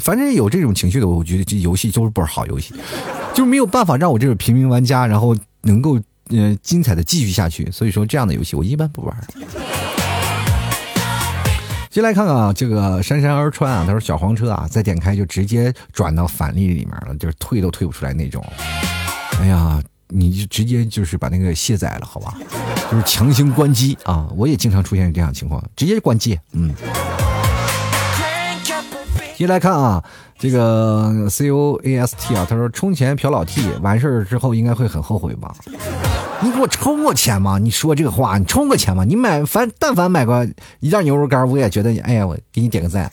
[0.00, 2.74] 反正有这种情绪的，我觉得这游戏就是不是好游戏，
[3.34, 5.98] 就没有办法让我这种平民玩家，然后能够
[6.28, 7.68] 呃精彩的继续下去。
[7.70, 9.16] 所以说，这样的游戏我一般不玩。
[11.90, 18.44] 先来看看啊，这个姗姗而川啊，他说小黄车啊，再点开就直接转到返利里面了，就是退都退不出来那种。
[19.40, 19.82] 哎呀。
[20.10, 22.34] 你就直接就是把那个卸载了，好吧？
[22.90, 24.28] 就是强行关机啊！
[24.36, 26.38] 我也经常出现这样情况，直接关机。
[26.52, 26.74] 嗯。
[29.36, 30.04] 接来看啊，
[30.38, 35.54] 这个 C O A S T 啊，他说充钱嫖老 T 完事儿之后应该会很后悔吧？
[36.42, 37.58] 你给我充过钱吗？
[37.58, 39.02] 你说这个话，你充过钱吗？
[39.02, 40.46] 你买凡但凡买过
[40.80, 43.10] 一袋牛肉干，我也觉得哎呀，我给你点个赞。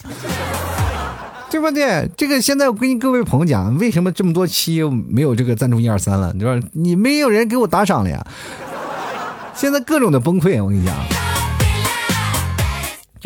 [1.49, 2.09] 对不对？
[2.17, 6.31] 这个现在我跟各位朋友讲，为什么这么多期没有这个赞助一二三了？
[6.33, 8.25] 你说你没有人给我打赏了呀？
[9.55, 11.26] 现在各种的崩溃，我跟你讲。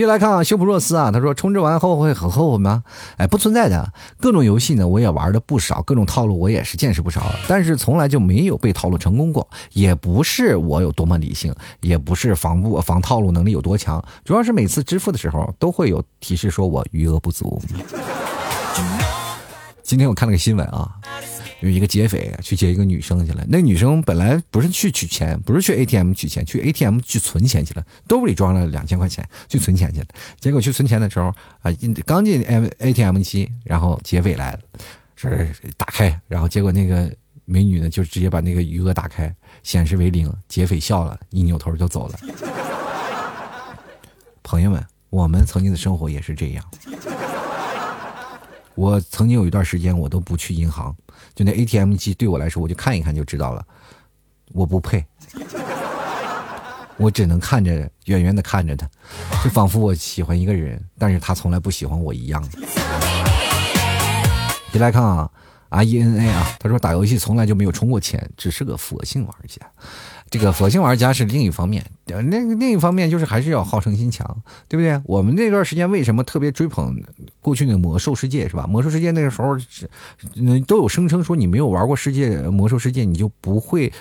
[0.02, 2.84] 接来看啊，修普若斯啊，他说充值完后会很后悔吗？
[3.18, 3.94] 哎，不存在的。
[4.20, 9.48] 各种游戏呢，我也玩的不少，各种套路我也是见识不少，但是从来就没有被套路成功过。
[9.74, 17.62] 也不是我有多么理性，也不是防不防套路能力有多强，主要是每次支付的时候都会有提示说我余额不足。
[19.84, 20.90] 今天我看了个新闻啊。
[21.62, 30.08] 有一个劫匪去劫一个女生去了，那女生本来不是去取钱，不是去 ATM 取钱，去 ATM 去存钱去了，兜里装了两千块钱去存钱去了。
[30.40, 31.28] 结果去存钱的时候
[31.62, 31.72] 啊，
[32.06, 34.60] 刚进 M ATM 机，然后劫匪来了，
[35.16, 37.14] 是打开，然后结果那个
[37.46, 39.32] 美女呢就直接把那个余额打开，
[39.62, 42.20] 显示为零，劫匪笑了，一扭头就走了。
[44.42, 46.66] 朋友们，我们曾经的生活也是这样。
[48.74, 50.96] 我曾经有一段时间，我都不去银行，
[51.44, 53.66] 那 ATM 机对我来说，我就看一看就知道了，
[54.54, 55.06] 我不配，
[56.98, 58.90] 我只能看着远远的看着他，
[59.44, 62.44] 就仿佛我喜欢一个人，但是他从来不喜欢我一样。
[64.72, 65.30] 你来看啊
[65.70, 69.66] ，R E N A 啊，他说打游戏从来就没有充过钱，只是个佛性玩家。
[70.32, 74.26] 这个佛性玩家是另一方面，那另一方面就是还是要好胜心强，
[74.70, 74.98] 对不对？
[75.04, 76.96] 我们那段时间为什么特别追捧
[77.42, 78.66] 过去那个魔兽世界，是吧？
[78.66, 79.90] 魔兽世界那个时候是，
[80.66, 83.92] 都有声称说你没有玩过世界魔兽世界，你就不会。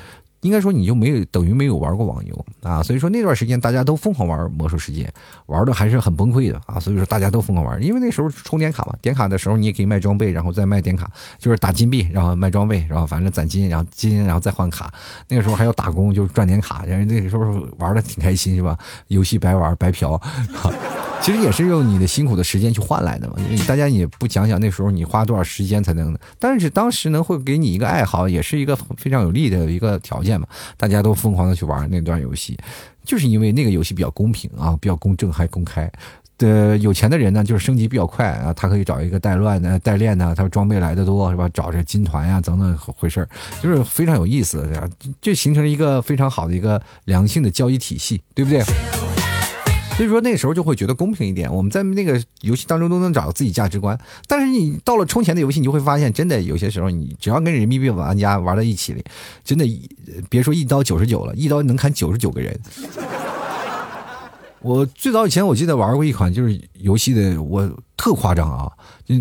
[0.41, 5.13] 应该说你就没有等于没有玩过网游啊，所以说那段时间大家都疯狂玩魔兽世界，
[5.47, 14.93] 玩的还是很崩溃的啊，所以说大家都疯狂玩，因为那时候充点卡嘛，点卡的时候你也可以卖装备，然后再卖点卡，就是打金币，然后卖装备，然后反正攒金，然后金，然后再换卡。
[15.29, 18.79] 那个时候还要打工，就是赚点卡，然后那个时候玩的挺开心，是吧？
[19.09, 20.21] 游戏白玩白嫖。
[21.23, 23.35] 其实也是用你的辛苦的时间去换来的嘛，
[23.69, 30.47] 大家也不讲讲那时候你花多少时间才能，但是当时呢会给你一个爱好，也是一个非常有利的一个条件嘛，
[30.77, 32.59] 大家都疯狂的去玩那段游戏，
[33.05, 35.91] 就是因为那个游戏比较公平啊，比较公正还公开，
[36.39, 41.47] 的有钱的人呢就是升级比较快啊，他可以找一个带乱的代练的，他装备来的多是吧？
[41.53, 43.29] 找这金团呀等等回事
[43.63, 44.67] 就是非常有意思，
[45.21, 48.65] 就形成了一个非常好的一个良性的交易体系，对不对？
[49.97, 53.99] 所以说那时候就会觉得公平一点，我们在那个游戏当中都能找到自己价值观。
[54.27, 59.05] 但是你到了充钱的游戏，你就会发现，真的有些时候你只要跟人民币玩家玩在一起里，
[59.45, 59.67] 真的
[60.31, 62.59] 别说一刀九十九了，一刀能砍九十九个人。
[64.63, 68.71] 我最早以前我记得玩过一款就是游戏的，我特夸张啊，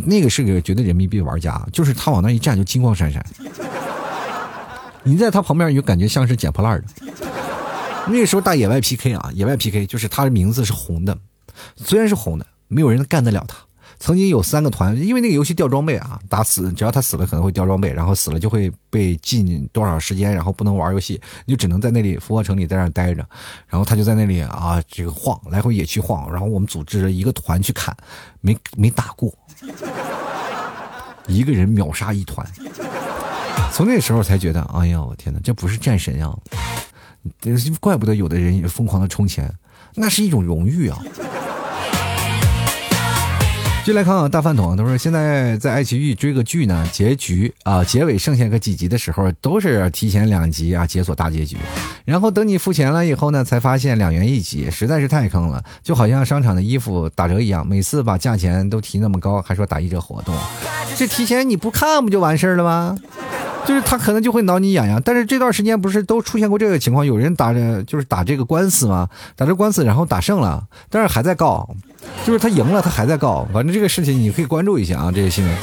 [0.06, 3.26] 那个是个绝对人民币玩家，就是他往那一站就金光闪闪，
[5.04, 6.88] 你在他旁边你就感觉像是捡破烂的。
[8.12, 11.18] 那个时候打野外 PK 啊，野外 PK 就是他的名字是红的，
[11.76, 13.56] 虽然是红的，没有人干得了他，
[14.00, 23.26] 曾经有三个团，因为那个游戏掉装备啊，打死只要他死了可能会掉装备，然后死了就会被禁多少时间，然后不能玩游戏，就只能在那里复活城里在那待着。
[23.68, 26.32] 然后他就在那里啊，这个晃来回野区晃。
[26.32, 27.96] 然后我们组织了一个团去砍，
[28.42, 29.32] 没没打过，
[31.28, 32.46] 一个人秒杀一团。
[33.72, 36.36] 从那时候才觉得，哎呀，我天哪，这不是战神啊！
[37.80, 39.54] 怪不得有的人疯狂的充钱，
[39.96, 40.98] 那是一种荣誉啊。
[43.86, 51.58] 就来看看大饭桶，他说现在在爱奇艺追个剧呢，结局啊，结尾剩下个几集的时候，都是提前两集啊解锁大结局，
[52.06, 60.36] 然后等你付钱了以后呢，才发现两元一集，实在是太坑了，就好像商场的衣服打折一样，每次把价钱都提那么高，还说打一折活动，
[60.96, 62.96] 这提前你不看不就完事儿了吗？
[63.70, 69.08] 就是他可能就会挠你痒痒，但是这段时间不是都出现过这个情况，有人打着就是打这个官司吗？
[69.36, 71.70] 打这官司然后打胜了，但是还在告，
[72.26, 75.56] 就是他赢了他还在告，反正这个事情你可以关注一下啊，这些新闻。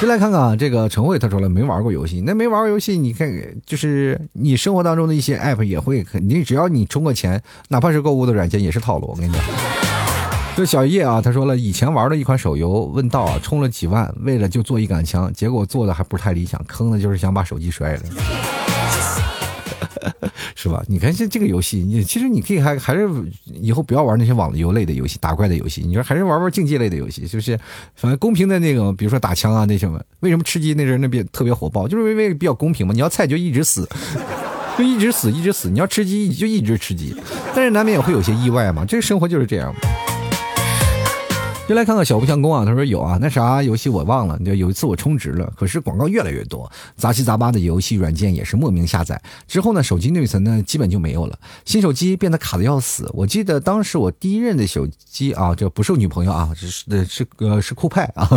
[0.00, 3.32] 就来看看啊，这个陈慧他说了没玩过游戏，那没玩过游戏，你看
[3.64, 9.83] 就是你生活当中的一些 app 也会肯定，只要你充过钱，哪怕是购物的软件也是套路，我跟你讲。
[10.56, 18.02] 这小叶啊，他说了，以前玩的一款手游《问道》啊，充了几万，为了就做一杆枪，结果做的还不是太理想，坑的就是想把手机摔了，
[20.54, 20.80] 是吧？
[20.86, 23.10] 你看这这个游戏，你其实你可以还还是
[23.46, 27.58] 以后不要玩那些网游类的游戏、打怪的游戏，你说还是玩玩竞技类的游戏，是不是？
[27.96, 30.00] 反正公平的那种，比如说打枪啊那些嘛。
[30.20, 31.88] 为什么吃鸡那时候那边特别火爆？
[31.88, 32.94] 就是因为比较公平嘛。
[32.94, 33.88] 你要菜就一直死，
[34.78, 37.14] 就一直死一直死；你要吃鸡就一直吃鸡，
[37.56, 38.84] 但是难免也会有些意外嘛。
[38.84, 39.74] 这个生活就是这样。
[41.66, 44.38] 就来看看小不相公啊，他说有啊，那啥游戏我忘了。
[44.40, 49.20] 就有一次我充值了，可是广告越来越多，杂七杂八的游戏软件也是莫名下载。
[49.48, 53.10] 之后呢，手机内存呢基本就没有了，新手机变得卡的要死。
[53.14, 57.26] 我记得当时我第一任的手机啊，这不是女朋友啊，是是是
[57.62, 58.28] 是酷派啊。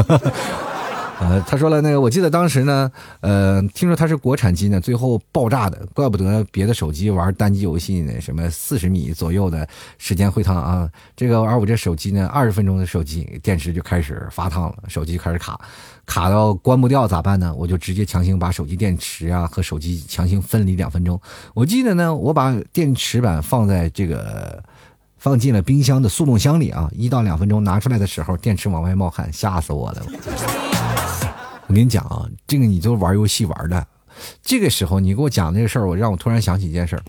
[1.20, 2.92] 呃，他说了，那个我记得当时呢，
[3.22, 15.60] 呃，听说它是国产机呢，最后爆炸的，怪不得别的手机玩单机游戏呢，什么四十米左右的时间会烫啊，这个而我这手机呢，二十分钟的手机电池就开始发烫了，手机开始卡，
[16.06, 17.52] 卡到关不掉咋办呢？
[17.56, 21.20] 我就直接强行把手机电池啊和手机强行分离两分钟。
[21.56, 24.64] 我记得呢，我把电池板放在这个
[25.18, 30.06] 放进了冰箱的速冻箱里啊，一到两分钟拿出来的时候，电池往外冒汗，吓死我了。
[31.68, 33.86] 我跟你讲啊，这个你就玩游戏玩的，
[34.42, 37.04] 这个时候你给我讲这个事儿，我让我突然想起一件事儿。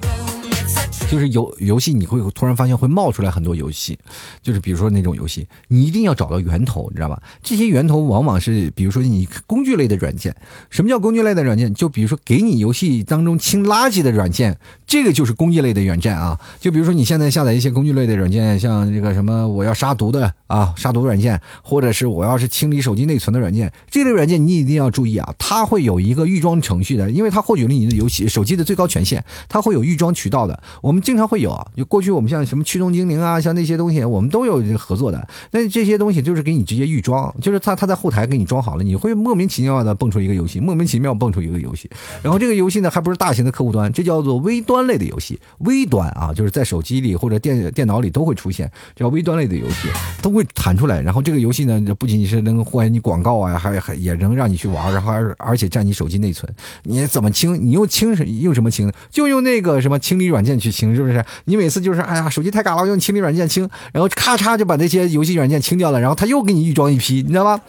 [1.08, 3.98] 就是游游戏，你会突然发现会冒出来很多游戏，
[4.42, 7.22] 就是比如说那种游戏，你一定要找到源头，你知道吧？
[7.42, 10.36] 这些源头往往是，比如说你工具类的软件。
[10.68, 11.72] 什么叫工具类的软件？
[11.72, 14.58] 就比如说给你游戏当中清垃圾的软件，
[14.88, 16.36] 这个就是工具类的软件啊。
[16.58, 30.60] 就比如说你现在下载一些工具类的软件，像这个什么我要杀毒的啊，杀毒软件，或者是我要是清理手机内存的软件，这类软件你一定要注意啊，它会有一个预装程序的，因为它获取了你的游戏手机的最高权限，它会有预装渠道的。
[30.80, 35.28] 我们经常会有啊，就过去我们像什么驱动精灵啊，像那些东西，我们都有合作的。
[35.50, 41.90] 那这些东西就是给你直接预装，就是它它在后台给你装好了，你会莫名其妙的蹦出一个游戏，莫名其妙蹦出一个游戏。
[42.22, 45.40] 然后这个游戏呢，还不是大型的客户端，这叫做微端端类的游戏。
[45.58, 49.88] 微端啊，就是在手机里或者电电脑里都会出现，叫微端类的游戏
[50.22, 51.00] 都会弹出来。
[51.00, 56.52] 然后这个游戏呢，不仅仅是能获取你广告啊，还还也能让你去玩，然后而而且占你手机内存。
[56.84, 57.60] 你怎么清？
[57.60, 58.92] 你用清什用什么清？
[59.10, 61.24] 就用那个什么清理软件去清，是不是？
[61.46, 67.60] 你每次就是哎呀，手机太卡了，用清理软件清，然后咔嚓就把那些游戏软件清掉了，然后他又给你预装一批，你知道吗？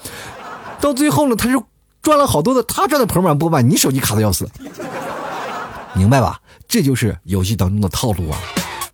[0.80, 1.64] 到最后呢，他就
[2.02, 4.50] 赚了好多的，他赚的盆满钵满，你手机卡的要死，
[5.94, 6.40] 明白吧？
[6.70, 8.40] 这就是游戏当中的套路啊！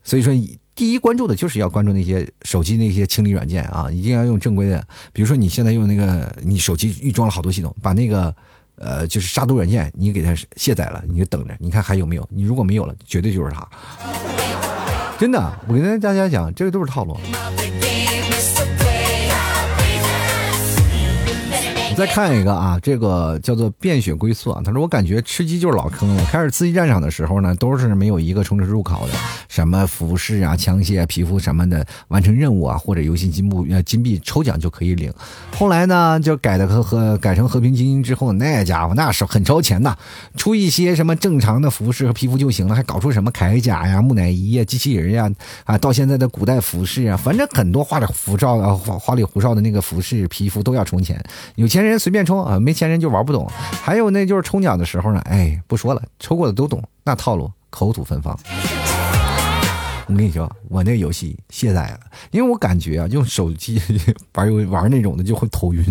[0.04, 0.34] 所以说，
[0.74, 8.36] 第一关注的就是要关注那些手机那些清理软件啊，一定要用正规的，比如说你现在用那个，你手机预装了好多系统，把那个。
[8.78, 12.30] 呃，就是杀毒软件，你给它卸载了，你就等着，你看还有没有？
[12.30, 13.66] 你如果没有了，绝对就是它。
[15.18, 17.18] 真的，我跟大家讲，这个都是套路。
[21.96, 24.62] 再看一个啊，这个叫做变血归宿啊。
[24.66, 26.26] 他说：“我感觉吃鸡就是老坑了。
[26.26, 29.14] 开始刺激战场的时候呢，都是没有一个充值入口的，
[29.48, 35.10] 什么服饰啊、枪械啊、皮肤什么的，完成任务啊或者游戏金币呃金币抽奖就可以领。
[35.58, 39.96] 后来呢，就改的和和改成和平精英之后，那家伙那是很超前呐，
[40.36, 45.32] 出一些什么正常的服饰和皮肤就行了，还搞出什么铠甲呀、木乃伊呀、机器人呀
[45.64, 51.24] 啊，到现在的古代服饰啊，反正很多花里胡哨啊、花里胡哨的那个服饰皮肤都要充钱，
[51.56, 53.50] 有钱。”人随便充啊，没钱人就玩不懂。
[53.82, 58.38] 还有那就是抽奖的时候呢，哎，不说了，抽过的都懂，那套路口吐芬芳。
[60.08, 62.00] 我跟你说，我那游戏卸载了，
[62.32, 63.82] 因为我感觉啊，用手机
[64.34, 65.84] 玩游玩那种的就会头晕，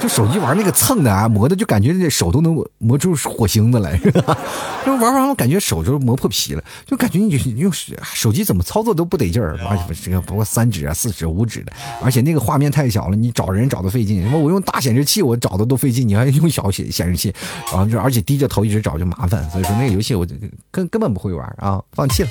[0.00, 4.38] 就手机玩那个蹭的啊，磨的就感觉这手都能磨出火星子来，是吧？
[4.86, 14.24] 就玩完我感觉手就磨破皮了，就感觉你用手机怎么操作都不得劲儿，而且这个不过三指啊、四指、五指的，而且那个画面太小了，你找人找的费劲。
[14.32, 17.34] 我用大显示器我找的都费劲，你还用小显显示器，
[17.72, 20.36] 然后就而且低着头一直找就麻烦，所以说那个游戏我就
[20.70, 22.28] 根根本不会玩啊，放弃了。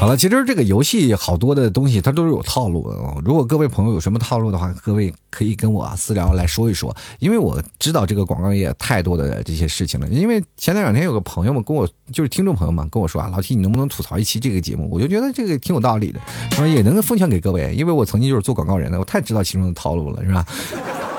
[0.00, 2.96] 好了，其实这个游戏好多的东西它都是有套路的。
[3.24, 10.06] 如果各位朋友有什么套路的话，各位可以跟我私聊来说一说，因为我知道这个广告业太多的这些事情了。
[10.06, 14.88] 因为前两天有个朋友们跟我，就是听众朋友们跟我说啊，老七你能不能吐槽一期这个节目？
[14.88, 16.20] 我就觉得这个挺有道理的，
[16.52, 20.46] 说也能奉劝给各位，因为我曾经就是做广告人的，我太知道其中的套路了，是吧？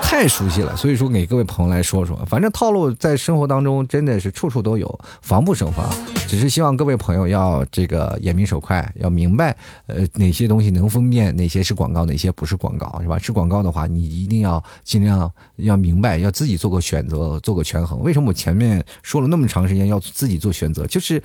[0.02, 5.88] 太熟悉了，所以说给各位朋友来说说，反正套路在生活当中真的是处处都有，防不胜防。
[6.26, 13.18] 只是希望各位朋友要这个眼明手快，要明白，呃，哪些东西能分辨哪些是广告，哪些不是广告，是吧？
[13.18, 18.00] 是广告的话，你一定要尽量要明白，要自己做个选择，做个权衡。
[18.00, 20.86] 为什么我前面说了那么长时间要自己做选择？
[20.86, 21.22] 就是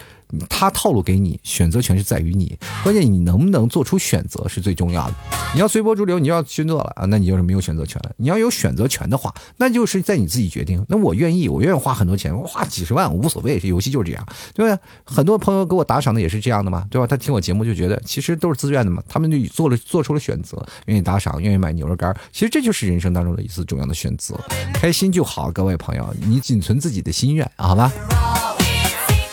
[0.48, 5.16] 他套路给你，选择权是在于你，关键你能不能做出选择是最重要的。
[5.56, 8.12] 你要随波逐流，你要去做了啊，那你就是没有选择权了。
[8.18, 8.76] 你要有选。
[8.76, 10.86] 择权的话，那就是在你自己决定。
[10.90, 13.58] 那我愿意，我愿意花很多钱，我花几十万无所谓。
[13.58, 14.78] 这游戏就是这样，对吧？
[15.06, 17.08] 很多朋友给我打赏的也是这样的嘛，对吧？
[17.08, 22.14] 他听我节目就觉得其实都是自愿的嘛，他们就做了做出了选择，愿意打赏，愿意买牛肉干。
[22.34, 24.38] 其实这就是人生当中的一次重要的选择，
[24.74, 25.50] 开心就好。
[25.50, 27.90] 各位朋友，你仅存自己的心愿，好吧？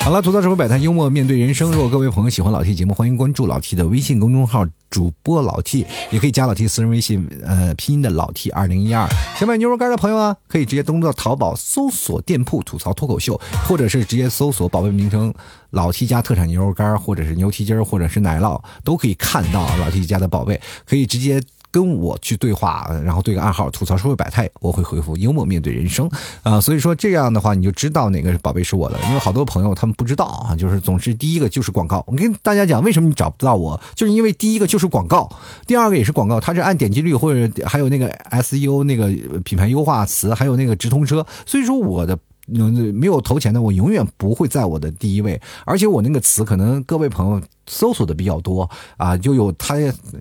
[0.04, 1.70] 好了，吐槽直播百态，幽默面对人生。
[1.70, 9.08] 如果各位朋友喜欢老 T 节目，欢迎关注老 T 的微信公众号主播老 T，也可以加老 T 私人微信，呃，拼音的老 T 二零一二。
[9.38, 15.32] 想买牛肉干的朋友啊，可以直接登录到淘宝搜索店铺吐槽脱口秀，或者是直接搜索宝贝名称
[15.70, 21.40] 老 T 家特产牛肉干，或者是牛蹄筋，或者是奶酪，都可以看到老 T 家的宝贝，可以直接。
[21.72, 26.08] 跟我去对话，然后对个暗号吐槽社会百态，我会回复幽默面对人生
[26.42, 26.60] 啊。
[26.60, 28.98] 所以说这样的话，你就知道哪个宝贝是我的。
[29.08, 32.04] 因为好多朋友他们不知道啊，就是总是第一个就是广告。
[32.06, 35.28] 我跟大家讲，为什么你找不到我，就是因为第一个就是广告，
[35.66, 39.10] 第二个也是广告，它是按点击率或者还有那个 SEO 那个
[39.40, 41.26] 品牌优化词，还有那个直通车。
[41.46, 42.18] 所以说我的。
[42.46, 45.40] 没有投钱的，我永远不会在我的第一位。
[45.64, 49.76] 而且我那个词，可能各位朋友搜索的比较多啊，就有它。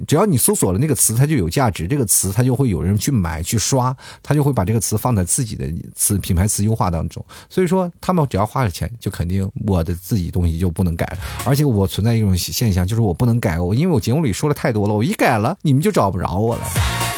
[0.08, 1.88] 只要你搜索了那个词，它就有价值。
[1.88, 5.66] 这个词它就会有人去买去刷，他就会把这个词放在自己的
[5.96, 7.24] 词品牌词优化当中。
[7.50, 11.18] 所以说，他们只要花了钱，就肯定我的自己东西就不能改了。
[11.46, 16.64] 而且我存在一种现象，就是我不能改，我因为我节目里说的太多了，我一改了，你们就找不着我了。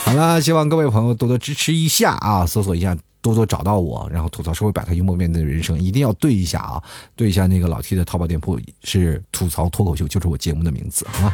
[0.06, 2.98] 好了，希望各位朋友多多支持一下啊，搜索一下。
[3.24, 6.84] 多多找到我，然后吐槽社会百态，幽默面对人生，一定要对一下啊！
[7.16, 11.32] 对一下那个老 T 的淘宝店铺是吐槽脱口秀，就是我节目的名字啊。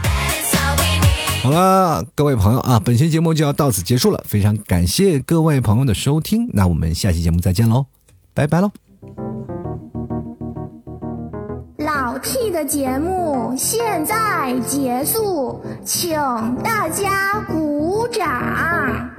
[1.42, 7.88] 好了，各位朋友啊，本期节目就要到此结束了，非常感谢各位朋友的收听，那我们下期节目再见喽，
[8.36, 8.70] 拜拜喽！
[11.78, 16.12] 老 T 的节目现在结束，请
[16.62, 19.19] 大家鼓掌。